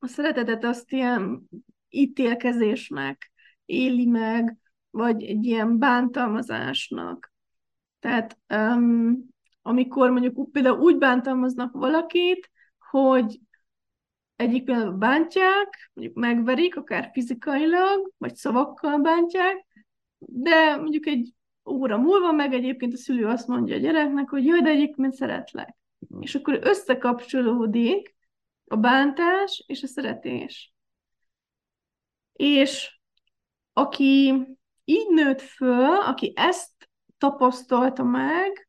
[0.00, 1.48] a szeretetet azt ilyen
[1.88, 3.32] ítélkezésnek
[3.64, 4.56] éli meg,
[4.90, 7.32] vagy egy ilyen bántalmazásnak.
[7.98, 9.26] Tehát um,
[9.62, 12.50] amikor mondjuk például úgy bántalmaznak valakit,
[12.90, 13.40] hogy
[14.36, 19.66] egyik pillanatban bántják, mondjuk megverik, akár fizikailag, vagy szavakkal bántják,
[20.18, 21.34] de mondjuk egy
[21.68, 25.76] óra múlva meg egyébként a szülő azt mondja a gyereknek, hogy jaj, de egyébként szeretlek.
[26.14, 26.20] Mm.
[26.20, 28.16] És akkor összekapcsolódik
[28.64, 30.74] a bántás és a szeretés.
[32.32, 33.00] És
[33.72, 34.34] aki
[34.88, 38.68] így nőtt föl, aki ezt tapasztalta meg,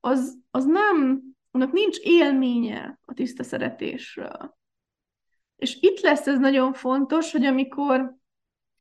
[0.00, 4.56] az, az nem, annak nincs élménye a tiszta szeretésről.
[5.56, 8.14] És itt lesz ez nagyon fontos, hogy amikor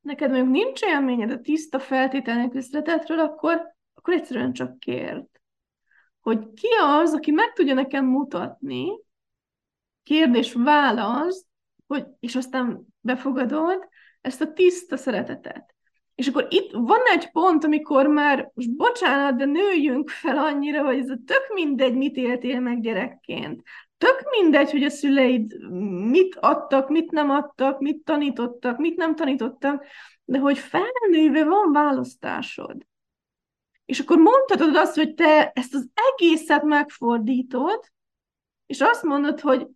[0.01, 5.25] neked mondjuk nincs élményed a tiszta feltételnek szeretetről, akkor, akkor egyszerűen csak kérd.
[6.19, 8.99] Hogy ki az, aki meg tudja nekem mutatni,
[10.03, 11.45] kérdés válasz,
[11.87, 13.87] hogy, és aztán befogadod
[14.21, 15.74] ezt a tiszta szeretetet.
[16.15, 20.97] És akkor itt van egy pont, amikor már, most bocsánat, de nőjünk fel annyira, hogy
[20.99, 23.61] ez a tök mindegy, mit éltél meg gyerekként.
[23.97, 25.69] Tök mindegy, hogy a szüleid
[26.09, 29.85] mit adtak, mit nem adtak, mit tanítottak, mit nem tanítottak,
[30.25, 32.85] de hogy felnőve van választásod.
[33.85, 37.79] És akkor mondhatod azt, hogy te ezt az egészet megfordítod,
[38.65, 39.67] és azt mondod, hogy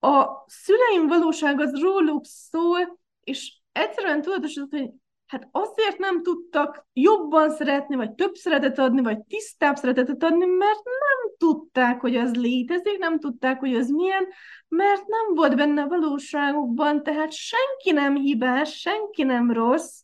[0.00, 4.90] a szüleim valóság az róluk szól, és egyszerűen tudatosítod, hogy
[5.26, 10.84] hát azért nem tudtak jobban szeretni, vagy több szeretet adni, vagy tisztább szeretetet adni, mert
[10.84, 14.26] nem tudták, hogy az létezik, nem tudták, hogy az milyen,
[14.68, 20.00] mert nem volt benne a valóságukban, tehát senki nem hibás, senki nem rossz,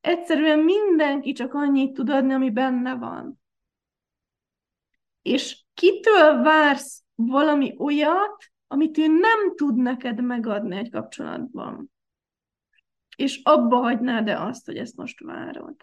[0.00, 3.40] egyszerűen mindenki csak annyit tud adni, ami benne van.
[5.22, 11.93] És kitől vársz valami olyat, amit ő nem tud neked megadni egy kapcsolatban.
[13.16, 15.76] És abba hagynád-e azt, hogy ezt most várod.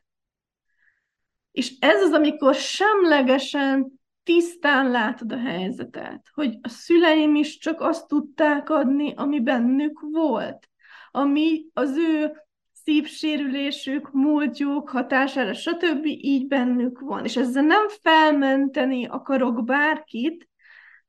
[1.51, 8.07] És ez az, amikor semlegesen tisztán látod a helyzetet, hogy a szüleim is csak azt
[8.07, 10.69] tudták adni, ami bennük volt,
[11.11, 12.31] ami az ő
[12.83, 16.05] szívsérülésük, múltjuk hatására, stb.
[16.05, 17.23] így bennük van.
[17.25, 20.49] És ezzel nem felmenteni akarok bárkit,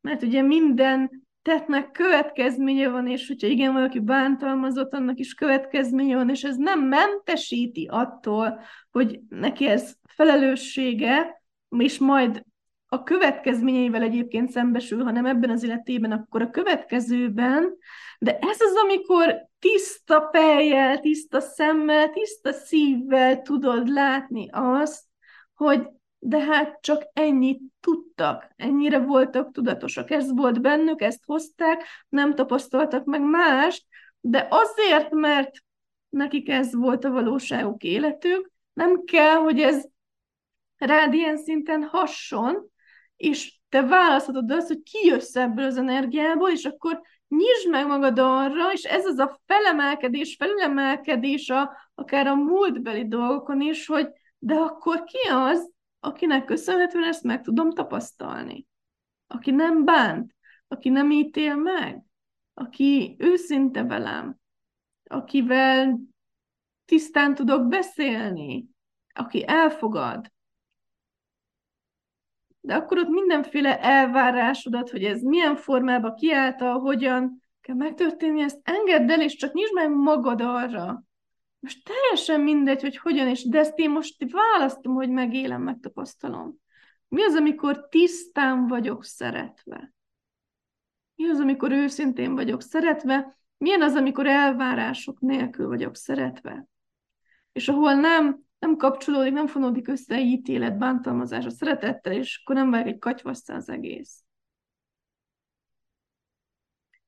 [0.01, 6.30] mert ugye minden tettnek következménye van, és hogyha igen, valaki bántalmazott, annak is következménye van,
[6.30, 11.43] és ez nem mentesíti attól, hogy neki ez felelőssége,
[11.78, 12.45] és majd
[12.86, 17.76] a következményeivel egyébként szembesül, hanem ebben az életében, akkor a következőben,
[18.18, 25.05] de ez az, amikor tiszta fejjel, tiszta szemmel, tiszta szívvel tudod látni azt,
[25.55, 25.88] hogy
[26.25, 33.05] de hát csak ennyit tudtak, ennyire voltak tudatosak, ez volt bennük, ezt hozták, nem tapasztaltak
[33.05, 33.87] meg mást,
[34.20, 35.51] de azért, mert
[36.09, 39.85] nekik ez volt a valóságuk életük, nem kell, hogy ez
[40.77, 42.70] rád ilyen szinten hasson,
[43.16, 48.73] és te választhatod azt, hogy kijössz ebből az energiából, és akkor nyisd meg magad arra,
[48.73, 54.09] és ez az a felemelkedés, felülemelkedés a, akár a múltbeli dolgokon is, hogy
[54.39, 55.70] de akkor ki az,
[56.05, 58.66] akinek köszönhetően ezt meg tudom tapasztalni?
[59.26, 60.34] Aki nem bánt,
[60.68, 62.03] aki nem ítél meg,
[62.55, 64.36] aki őszinte velem,
[65.05, 66.00] akivel
[66.84, 68.68] tisztán tudok beszélni,
[69.14, 70.32] aki elfogad,
[72.61, 79.11] de akkor ott mindenféle elvárásodat, hogy ez milyen formába kiállta, hogyan kell megtörténni, ezt engedd
[79.11, 81.03] el, és csak nyisd meg magad arra.
[81.63, 86.57] Most teljesen mindegy, hogy hogyan, és de ezt én most választom, hogy megélem, megtapasztalom.
[87.09, 89.95] Mi az, amikor tisztán vagyok szeretve?
[91.15, 93.39] Mi az, amikor őszintén vagyok szeretve?
[93.57, 96.67] Milyen az, amikor elvárások nélkül vagyok szeretve?
[97.53, 102.71] És ahol nem nem kapcsolódik, nem fonódik össze ítélet, bántalmazás a szeretettel, és akkor nem
[102.71, 104.22] válik egy katyvassza az egész.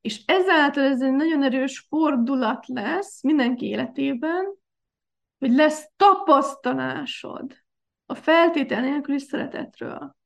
[0.04, 4.56] És ezáltal ez egy nagyon erős fordulat lesz mindenki életében,
[5.38, 7.56] hogy lesz tapasztalásod
[8.06, 10.16] a feltétel nélküli szeretetről,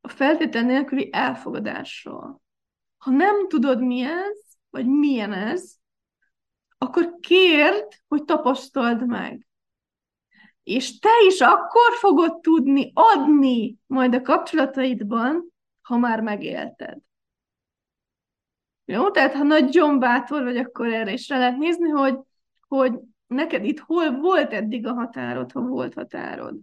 [0.00, 2.42] a feltétel nélküli elfogadásról.
[2.96, 4.38] Ha nem tudod, mi ez,
[4.70, 5.74] vagy milyen ez,
[6.78, 9.46] akkor kérd, hogy tapasztald meg
[10.62, 16.98] és te is akkor fogod tudni adni majd a kapcsolataidban, ha már megélted.
[18.92, 19.10] Jó?
[19.10, 22.18] Tehát ha nagyon bátor vagy, akkor erre is rá lehet nézni, hogy,
[22.68, 26.58] hogy neked itt hol volt eddig a határod, ha volt határod.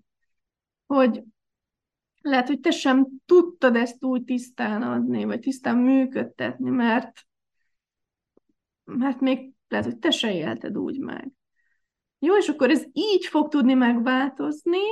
[0.86, 1.24] Hogy
[2.22, 7.26] lehet, hogy te sem tudtad ezt úgy tisztán adni, vagy tisztán működtetni, mert,
[8.84, 11.32] mert még lehet, hogy te se élted úgy meg.
[12.20, 14.86] Jó, és akkor ez így fog tudni megváltozni,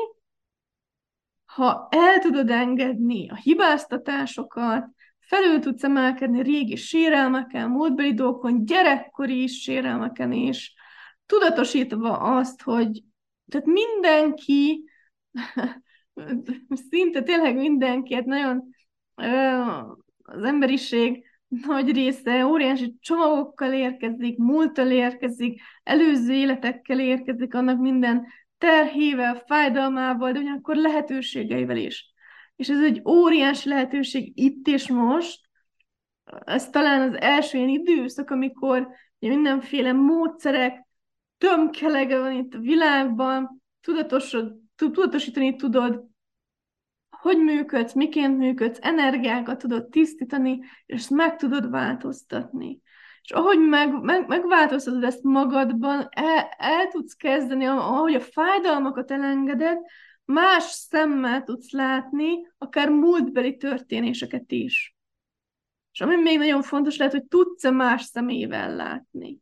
[1.46, 4.96] ha el tudod engedni a hibáztatásokat,
[5.28, 10.74] felül tudsz emelkedni régi sérelmeken, múltbeli dolgokon, gyerekkori sérelmeken is,
[11.26, 13.04] tudatosítva azt, hogy
[13.48, 14.84] tehát mindenki,
[16.90, 18.64] szinte tényleg mindenki, hát nagyon
[20.24, 28.26] az emberiség nagy része óriási csomagokkal érkezik, múltal érkezik, előző életekkel érkezik, annak minden
[28.58, 32.14] terhével, fájdalmával, de ugyanakkor lehetőségeivel is.
[32.58, 35.40] És ez egy óriási lehetőség itt és most.
[36.46, 38.88] Ez talán az első ilyen időszak, amikor
[39.20, 40.88] mindenféle módszerek
[41.38, 43.62] tömkelege van itt a világban,
[44.76, 46.06] tudatosítani tudod
[47.28, 52.82] hogy működsz, miként működsz, energiákat tudod tisztítani, és ezt meg tudod változtatni.
[53.22, 59.78] És ahogy meg, meg, megváltoztatod ezt magadban, el, el tudsz kezdeni, ahogy a fájdalmakat elengeded,
[60.28, 64.96] más szemmel tudsz látni, akár múltbeli történéseket is.
[65.92, 69.40] És ami még nagyon fontos lehet, hogy tudsz-e más szemével látni.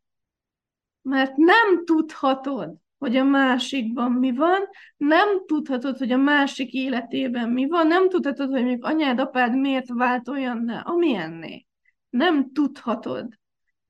[1.02, 7.66] Mert nem tudhatod, hogy a másikban mi van, nem tudhatod, hogy a másik életében mi
[7.66, 11.66] van, nem tudhatod, hogy még anyád, apád miért vált olyanná, amilyenné.
[12.10, 13.38] Nem tudhatod.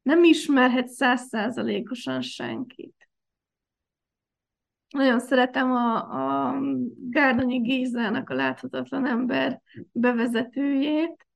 [0.03, 2.95] Nem ismerhet százszázalékosan senkit.
[4.97, 6.61] Nagyon szeretem a, a
[7.11, 9.61] Gárdonyi Gézának a láthatatlan ember
[9.92, 11.26] bevezetőjét.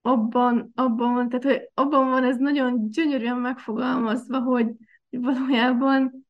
[0.00, 4.66] abban, abban van, tehát hogy abban van ez nagyon gyönyörűen megfogalmazva, hogy
[5.10, 6.26] valójában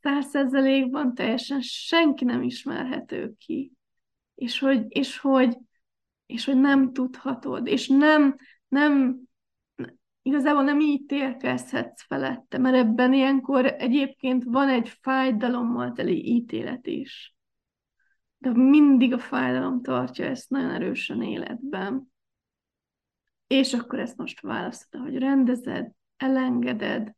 [0.00, 3.72] százszerzelékban teljesen senki nem ismerhető ki.
[4.34, 5.56] És hogy, és hogy
[6.32, 8.36] és hogy nem tudhatod, és nem,
[8.68, 9.20] nem,
[10.22, 17.36] igazából nem ítélkezhetsz felette, mert ebben ilyenkor egyébként van egy fájdalommal teli ítélet is.
[18.38, 22.12] De mindig a fájdalom tartja ezt nagyon erősen életben.
[23.46, 27.12] És akkor ezt most választod, hogy rendezed, elengeded,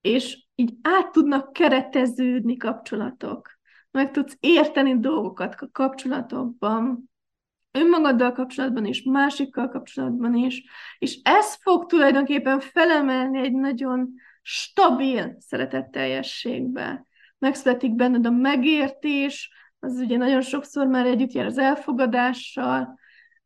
[0.00, 3.58] és így át tudnak kereteződni kapcsolatok.
[3.90, 7.10] Meg tudsz érteni dolgokat a kapcsolatokban,
[7.74, 10.62] önmagaddal kapcsolatban is, másikkal kapcsolatban is,
[10.98, 14.08] és ez fog tulajdonképpen felemelni egy nagyon
[14.42, 17.06] stabil szeretetteljességbe.
[17.38, 22.98] Megszületik benned a megértés, az ugye nagyon sokszor már együtt jár az elfogadással,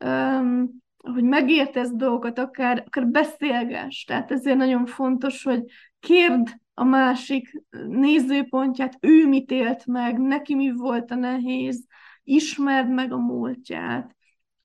[0.05, 4.05] um, hogy megértesz dolgokat, akár, akár beszélgess.
[4.05, 5.65] Tehát ezért nagyon fontos, hogy
[6.01, 11.87] kérd a másik nézőpontját, ő mit élt meg, neki mi volt a nehéz,
[12.23, 14.17] ismerd meg a múltját.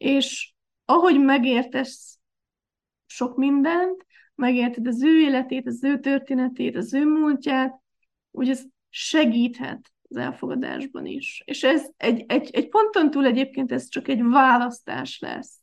[0.04, 0.54] És
[0.86, 2.20] ahogy megértesz
[3.06, 7.82] sok mindent, megérted az ő életét, az ő történetét, az ő múltját,
[8.32, 11.42] úgy ez segíthet az elfogadásban is.
[11.46, 15.60] És ez egy, egy, egy ponton túl egyébként ez csak egy választás lesz.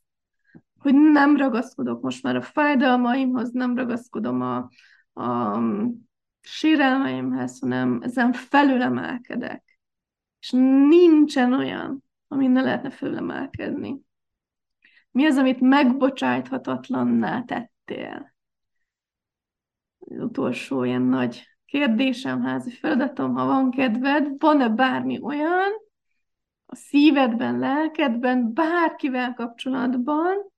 [0.79, 4.69] Hogy nem ragaszkodok most már a fájdalmaimhoz, nem ragaszkodom a,
[5.23, 5.59] a
[6.39, 9.79] sérelmeimhez, hanem ezen felülemelkedek.
[10.39, 10.51] És
[10.89, 14.09] nincsen olyan, amin ne lehetne fölülemelkedni.
[15.11, 18.35] Mi az, amit megbocsájthatatlanná tettél?
[19.99, 25.71] Az utolsó ilyen nagy kérdésem, házi feladatom, ha van kedved, van-e bármi olyan
[26.65, 30.51] a szívedben, lelkedben, bárkivel kapcsolatban,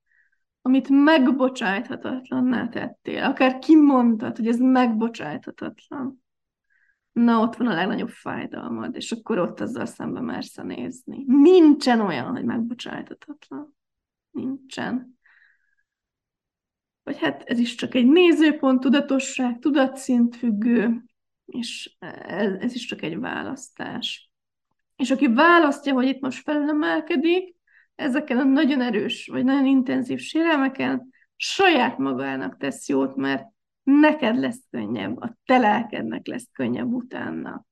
[0.62, 3.22] amit megbocsájthatatlanná tettél.
[3.22, 6.22] Akár kimondtad, hogy ez megbocsájthatatlan.
[7.12, 11.24] Na, ott van a legnagyobb fájdalmad, és akkor ott azzal szembe mersz nézni.
[11.26, 13.73] Nincsen olyan, hogy megbocsájthatatlan.
[14.34, 15.18] Nincsen.
[17.02, 21.04] Vagy hát ez is csak egy nézőpont, tudatosság, tudatszint függő,
[21.44, 24.30] és ez, ez is csak egy választás.
[24.96, 27.56] És aki választja, hogy itt most felemelkedik,
[27.94, 33.44] ezeken a nagyon erős, vagy nagyon intenzív sérelmeken saját magának tesz jót, mert
[33.82, 37.66] neked lesz könnyebb, a te lelkednek lesz könnyebb utána.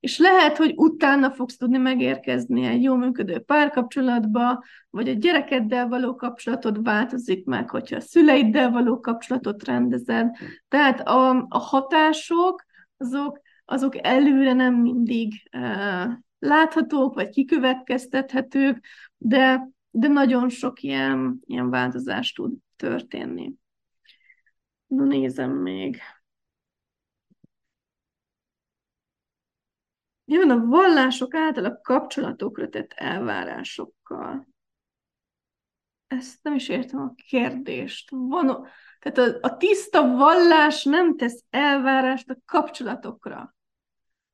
[0.00, 6.14] És lehet, hogy utána fogsz tudni megérkezni egy jó működő párkapcsolatba, vagy a gyerekeddel való
[6.14, 10.36] kapcsolatod változik meg, hogyha a szüleiddel való kapcsolatot rendezed.
[10.68, 12.64] Tehát a, a hatások,
[12.96, 18.84] azok, azok előre nem mindig uh, láthatók, vagy kikövetkeztethetők,
[19.16, 23.52] de, de nagyon sok ilyen, ilyen változás tud történni.
[24.86, 26.00] Na nézem még.
[30.30, 34.48] Jön a vallások által a kapcsolatokra tett elvárásokkal.
[36.06, 38.10] Ezt nem is értem a kérdést.
[38.10, 38.66] Van,
[39.00, 43.54] tehát a, a tiszta vallás nem tesz elvárást a kapcsolatokra.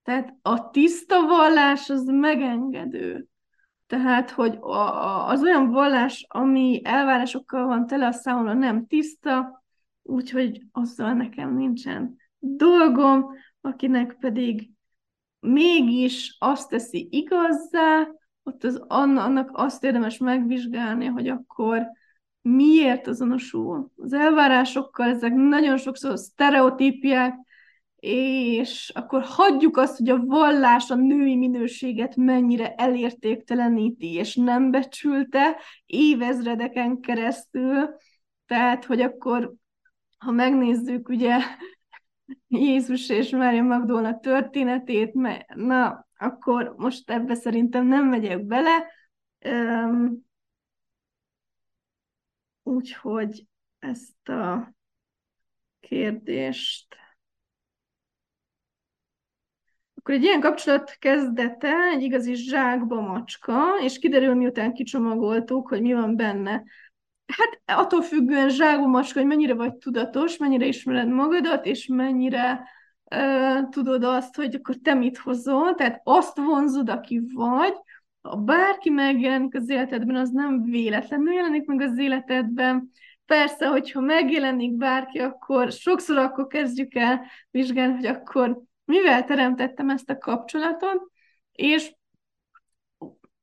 [0.02, 3.26] Tehát a tiszta vallás az megengedő.
[3.86, 4.58] Tehát, hogy
[5.26, 9.64] az olyan vallás, ami elvárásokkal van tele, a számomra nem tiszta,
[10.02, 13.30] úgyhogy azzal nekem nincsen dolgom,
[13.60, 14.72] akinek pedig
[15.44, 18.08] mégis azt teszi igazzá,
[18.42, 21.86] ott az, annak azt érdemes megvizsgálni, hogy akkor
[22.42, 27.34] miért azonosul az elvárásokkal, ezek nagyon sokszor sztereotípiák,
[28.06, 35.56] és akkor hagyjuk azt, hogy a vallás a női minőséget mennyire elértékteleníti, és nem becsülte
[35.86, 37.96] évezredeken keresztül,
[38.46, 39.54] tehát, hogy akkor,
[40.18, 41.38] ha megnézzük, ugye,
[42.48, 45.14] Jézus és Mária Magdolna történetét,
[45.54, 48.90] na, akkor most ebbe szerintem nem megyek bele,
[52.62, 53.46] úgyhogy
[53.78, 54.74] ezt a
[55.80, 56.96] kérdést
[60.04, 65.92] akkor egy ilyen kapcsolat kezdete egy igazi zsákba macska, és kiderül, miután kicsomagoltuk, hogy mi
[65.92, 66.62] van benne.
[67.26, 72.68] Hát attól függően zsákba macska, hogy mennyire vagy tudatos, mennyire ismered magadat, és mennyire
[73.16, 77.74] uh, tudod azt, hogy akkor te mit hozol, tehát azt vonzod, aki vagy,
[78.22, 82.90] ha bárki megjelenik az életedben, az nem véletlenül jelenik meg az életedben.
[83.26, 90.10] Persze, hogyha megjelenik bárki, akkor sokszor akkor kezdjük el vizsgálni, hogy akkor mivel teremtettem ezt
[90.10, 91.10] a kapcsolatot,
[91.52, 91.94] és,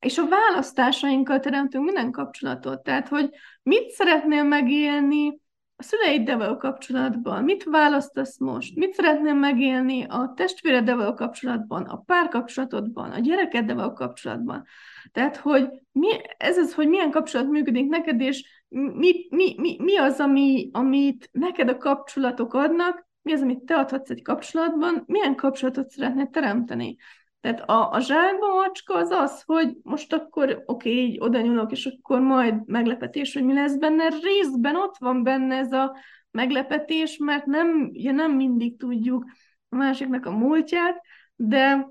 [0.02, 2.84] és a választásainkkal teremtünk minden kapcsolatot.
[2.84, 3.30] Tehát, hogy
[3.64, 5.39] mit szeretnél megélni,
[5.76, 11.97] a szüleiddel való kapcsolatban, mit választasz most, mit szeretnél megélni a testvéreddel való kapcsolatban, a
[11.97, 14.66] párkapcsolatodban, a gyerekeddel való kapcsolatban.
[15.12, 19.97] Tehát, hogy mi, ez az, hogy milyen kapcsolat működik neked, és mi, mi, mi, mi
[19.97, 25.36] az, ami, amit neked a kapcsolatok adnak, mi az, amit te adhatsz egy kapcsolatban, milyen
[25.36, 26.97] kapcsolatot szeretnél teremteni.
[27.42, 31.86] Tehát a, a zsákba macska az az, hogy most akkor oké, így oda nyúlok, és
[31.86, 34.08] akkor majd meglepetés, hogy mi lesz benne.
[34.22, 35.96] Részben ott van benne ez a
[36.32, 39.26] meglepetés, mert nem, ja, nem mindig tudjuk
[39.70, 41.02] a másiknak a múltját,
[41.36, 41.88] de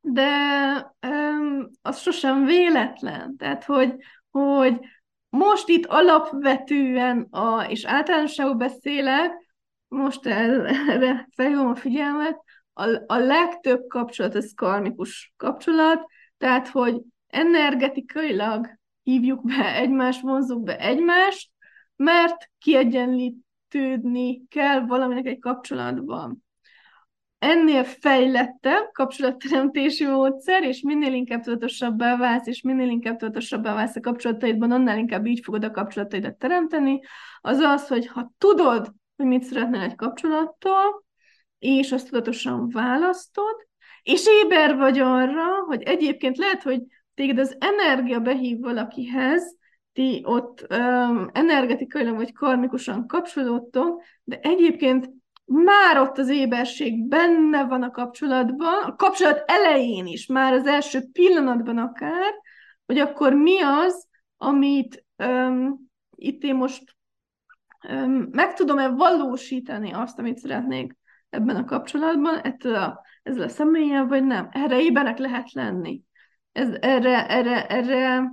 [0.00, 0.30] de
[1.06, 3.36] um, az sosem véletlen.
[3.36, 3.94] Tehát, hogy,
[4.30, 4.78] hogy
[5.28, 9.32] most itt alapvetően, a, és általánosságban beszélek,
[9.88, 10.26] most
[10.88, 12.42] erre felhívom a figyelmet,
[12.78, 16.06] a, a legtöbb kapcsolat az karmikus kapcsolat,
[16.36, 18.68] tehát, hogy energetikailag
[19.02, 21.50] hívjuk be egymást, vonzuk be egymást,
[21.96, 26.44] mert kiegyenlítődni kell valaminek egy kapcsolatban.
[27.38, 34.00] Ennél fejlettebb kapcsolatteremtési módszer, és minél inkább tudatosabbá válsz, és minél inkább tudatosabbá válsz a
[34.00, 37.00] kapcsolataidban, annál inkább így fogod a kapcsolataidat teremteni,
[37.40, 41.06] az az, hogy ha tudod, hogy mit szeretnél egy kapcsolattól,
[41.58, 43.66] és azt tudatosan választod,
[44.02, 46.82] és éber vagy arra, hogy egyébként lehet, hogy
[47.14, 49.56] téged az energia behív valakihez,
[49.92, 55.10] ti ott um, energetikailag vagy karmikusan kapcsolódtok, de egyébként
[55.44, 61.00] már ott az éberség benne van a kapcsolatban, a kapcsolat elején is, már az első
[61.12, 62.34] pillanatban akár,
[62.86, 64.06] hogy akkor mi az,
[64.36, 66.96] amit um, itt én most
[67.88, 70.97] um, meg tudom-e valósítani azt, amit szeretnék
[71.30, 74.48] ebben a kapcsolatban, ettől a, ezzel a személyen, vagy nem.
[74.52, 76.02] Erre ébenek lehet lenni.
[76.52, 78.32] Ez, erre, erre, erre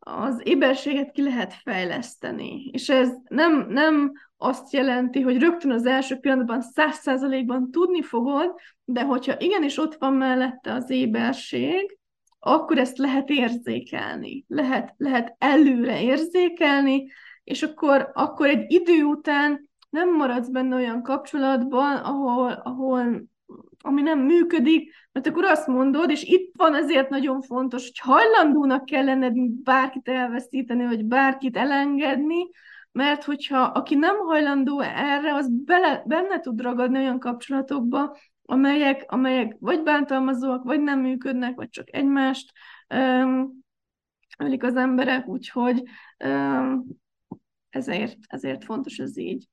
[0.00, 2.64] az éberséget ki lehet fejleszteni.
[2.72, 8.54] És ez nem, nem azt jelenti, hogy rögtön az első pillanatban száz százalékban tudni fogod,
[8.84, 11.98] de hogyha igenis ott van mellette az éberség,
[12.38, 17.06] akkor ezt lehet érzékelni, lehet, lehet előre érzékelni,
[17.44, 23.26] és akkor, akkor egy idő után nem maradsz benne olyan kapcsolatban, ahol, ahol
[23.80, 28.84] ami nem működik, mert akkor azt mondod, és itt van ezért nagyon fontos, hogy hajlandónak
[28.84, 32.48] kell lenned bárkit elveszíteni, vagy bárkit elengedni,
[32.92, 39.56] mert hogyha aki nem hajlandó erre, az bele, benne tud ragadni olyan kapcsolatokba, amelyek, amelyek
[39.60, 42.52] vagy bántalmazóak, vagy nem működnek, vagy csak egymást
[42.94, 43.64] um,
[44.38, 45.82] ölik az emberek, úgyhogy
[46.24, 46.86] um,
[47.70, 49.48] ezért, ezért fontos ez így.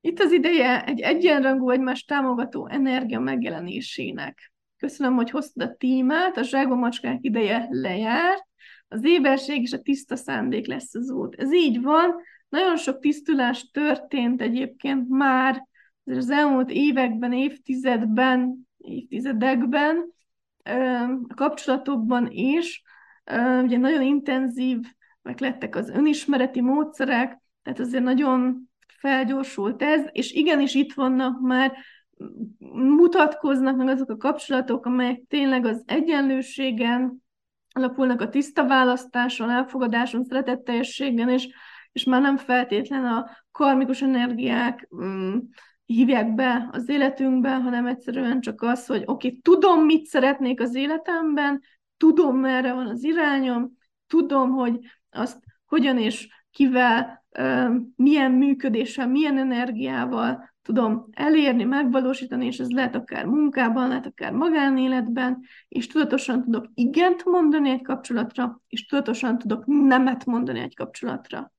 [0.00, 4.52] Itt az ideje egy egyenrangú, egymást támogató energia megjelenésének.
[4.78, 8.46] Köszönöm, hogy hoztad a tímát, a zsákba macskák ideje lejárt,
[8.88, 11.34] az éberség és a tiszta szándék lesz az út.
[11.34, 12.14] Ez így van,
[12.48, 15.68] nagyon sok tisztulás történt egyébként már
[16.04, 20.12] az elmúlt években, évtizedben, évtizedekben,
[21.28, 22.82] a kapcsolatokban is,
[23.62, 24.78] ugye nagyon intenzív,
[25.22, 28.69] meg lettek az önismereti módszerek, tehát azért nagyon
[29.00, 31.72] felgyorsult ez, és igenis itt vannak már,
[32.72, 37.22] mutatkoznak meg azok a kapcsolatok, amelyek tényleg az egyenlőségen
[37.72, 41.48] alapulnak a tiszta választáson, elfogadáson, szeretetteljességen, és,
[41.92, 45.36] és már nem feltétlen a karmikus energiák mm,
[45.84, 50.74] hívják be az életünkbe, hanem egyszerűen csak az, hogy oké, okay, tudom, mit szeretnék az
[50.74, 51.62] életemben,
[51.96, 53.72] tudom, merre van az irányom,
[54.06, 54.78] tudom, hogy
[55.10, 57.24] azt hogyan és kivel
[57.96, 65.42] milyen működéssel, milyen energiával tudom elérni, megvalósítani, és ez lehet akár munkában, lehet akár magánéletben,
[65.68, 71.52] és tudatosan tudok igent mondani egy kapcsolatra, és tudatosan tudok nemet mondani egy kapcsolatra.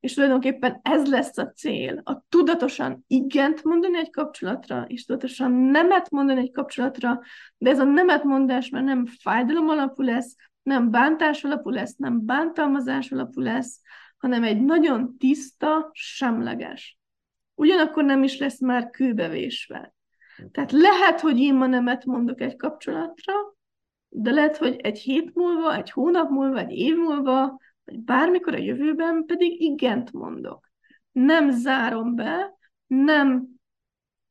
[0.00, 6.10] És tulajdonképpen ez lesz a cél, a tudatosan igent mondani egy kapcsolatra, és tudatosan nemet
[6.10, 7.20] mondani egy kapcsolatra,
[7.58, 12.24] de ez a nemet mondás már nem fájdalom alapú lesz, nem bántás alapú lesz, nem
[12.24, 13.80] bántalmazás alapú lesz,
[14.18, 16.98] hanem egy nagyon tiszta, semleges.
[17.54, 19.94] Ugyanakkor nem is lesz már kőbevésve.
[20.52, 23.32] Tehát lehet, hogy én ma nemet mondok egy kapcsolatra,
[24.08, 28.58] de lehet, hogy egy hét múlva, egy hónap múlva, egy év múlva, vagy bármikor a
[28.58, 30.70] jövőben pedig igent mondok.
[31.12, 32.54] Nem zárom be,
[32.86, 33.48] nem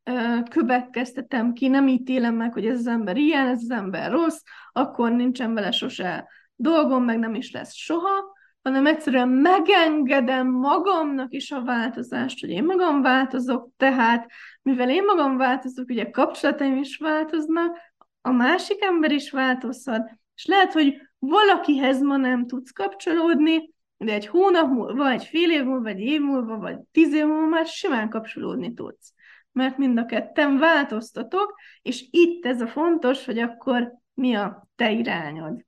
[0.04, 4.42] ö, következtetem ki, nem ítélem meg, hogy ez az ember ilyen, ez az ember rossz,
[4.72, 8.36] akkor nincsen vele sose dolgom, meg nem is lesz soha,
[8.68, 15.38] hanem egyszerűen megengedem magamnak is a változást, hogy én magam változok, tehát mivel én magam
[15.38, 17.78] változok, ugye kapcsolataim is változnak,
[18.22, 24.28] a másik ember is változhat, és lehet, hogy valakihez ma nem tudsz kapcsolódni, de egy
[24.28, 28.10] hónap múlva, egy fél év múlva, egy év múlva, vagy tíz év múlva már simán
[28.10, 29.14] kapcsolódni tudsz.
[29.52, 34.92] Mert mind a ketten változtatok, és itt ez a fontos, hogy akkor mi a te
[34.92, 35.66] irányod.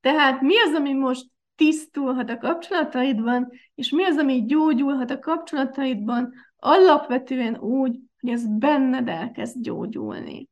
[0.00, 6.34] Tehát mi az, ami most tisztulhat a kapcsolataidban, és mi az, ami gyógyulhat a kapcsolataidban,
[6.56, 10.48] alapvetően úgy, hogy ez benned elkezd gyógyulni.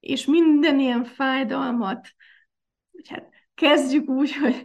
[0.00, 2.08] És minden ilyen fájdalmat,
[3.08, 4.64] hát kezdjük úgy, hogy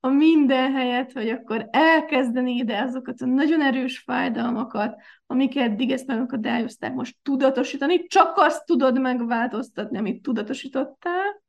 [0.00, 6.06] a minden helyet, hogy akkor elkezdeni ide azokat a nagyon erős fájdalmakat, amik eddig ezt
[6.06, 11.44] megakadályozták, most tudatosítani, csak azt tudod megváltoztatni, amit tudatosítottál,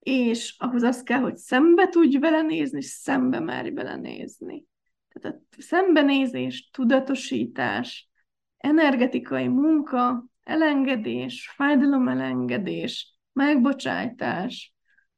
[0.00, 4.64] és ahhoz az kell, hogy szembe tudj vele nézni, szembe merj vele nézni.
[5.08, 8.08] Tehát a szembenézés, tudatosítás,
[8.56, 14.74] energetikai munka, elengedés, fájdalomelengedés, megbocsájtás,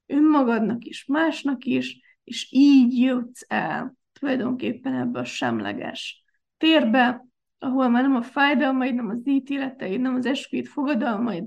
[0.07, 6.24] önmagadnak is, másnak is, és így jutsz el tulajdonképpen ebbe a semleges
[6.57, 7.26] térbe,
[7.59, 11.45] ahol már nem a fájdalmaid, nem az ítéleteid, nem az esküvét fogadalmaid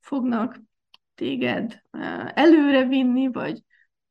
[0.00, 0.60] fognak
[1.18, 1.82] téged
[2.34, 3.62] előre vinni, vagy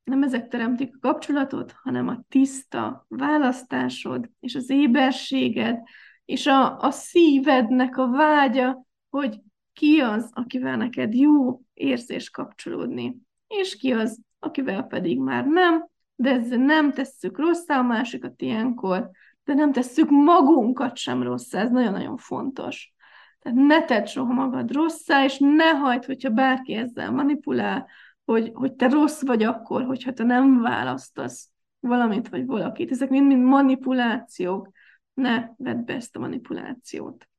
[0.03, 5.79] nem ezek teremtik a kapcsolatot, hanem a tiszta választásod, és az éberséged,
[6.25, 9.39] és a, a szívednek a vágya, hogy
[9.73, 13.15] ki az, akivel neked jó érzés kapcsolódni,
[13.47, 19.09] és ki az, akivel pedig már nem, de ezzel nem tesszük rosszá a másikat ilyenkor,
[19.43, 22.93] de nem tesszük magunkat sem rosszá, ez nagyon-nagyon fontos.
[23.39, 27.87] Tehát ne tedd soha magad rosszá, és ne hagyd, hogyha bárki ezzel manipulál,
[28.25, 32.91] hogy, hogy te rossz vagy akkor, hogyha te nem választasz valamit vagy valakit.
[32.91, 34.69] Ezek mind-mind manipulációk.
[35.13, 37.29] Ne vedd be ezt a manipulációt.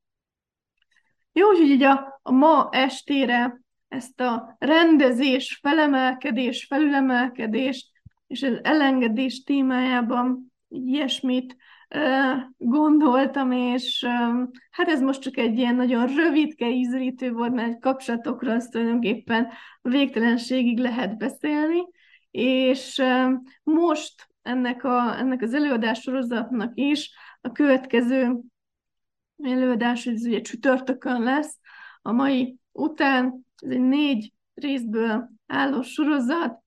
[1.32, 7.90] Jó, hogy így a, a ma estére ezt a rendezés, felemelkedés, felülemelkedést
[8.26, 11.56] és az elengedés témájában ilyesmit
[12.56, 14.04] gondoltam, és
[14.70, 19.48] hát ez most csak egy ilyen nagyon rövidke ízlítő volt, mert kapcsolatokról azt tulajdonképpen
[19.82, 21.88] végtelenségig lehet beszélni,
[22.30, 23.02] és
[23.62, 27.10] most ennek, a, ennek az előadás sorozatnak is
[27.40, 28.40] a következő
[29.42, 31.58] előadás, ez ugye csütörtökön lesz,
[32.02, 36.62] a mai után, ez egy négy részből álló sorozat,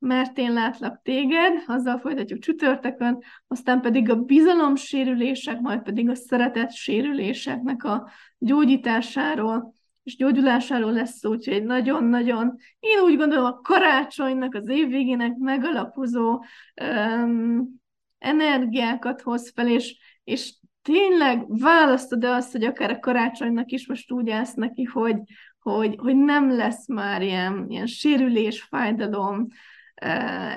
[0.00, 6.72] mert én látlak téged, azzal folytatjuk csütörtökön, aztán pedig a bizalomsérülések, majd pedig a szeretet
[6.72, 14.54] sérüléseknek a gyógyításáról és gyógyulásáról lesz szó, úgyhogy egy nagyon-nagyon, én úgy gondolom a karácsonynak,
[14.54, 16.44] az évvégének megalapozó
[16.82, 17.80] um,
[18.18, 24.10] energiákat hoz fel, és, és tényleg választod e azt, hogy akár a karácsonynak is most
[24.10, 25.16] úgy állsz neki, hogy,
[25.58, 29.46] hogy, hogy nem lesz már ilyen, ilyen sérülés, fájdalom,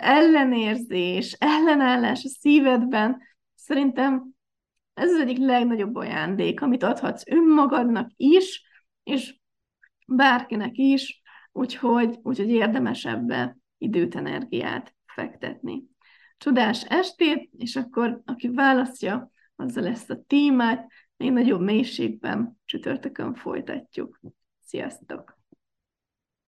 [0.01, 3.21] ellenérzés, ellenállás a szívedben,
[3.55, 4.33] szerintem
[4.93, 8.63] ez az egyik legnagyobb ajándék, amit adhatsz önmagadnak is,
[9.03, 9.39] és
[10.07, 11.21] bárkinek is,
[11.51, 15.83] úgyhogy, úgyhogy érdemes ebbe időt, energiát fektetni.
[16.37, 24.19] Csodás estét, és akkor aki választja, azzal lesz a témát, még nagyobb mélységben csütörtökön folytatjuk.
[24.59, 25.42] Sziasztok!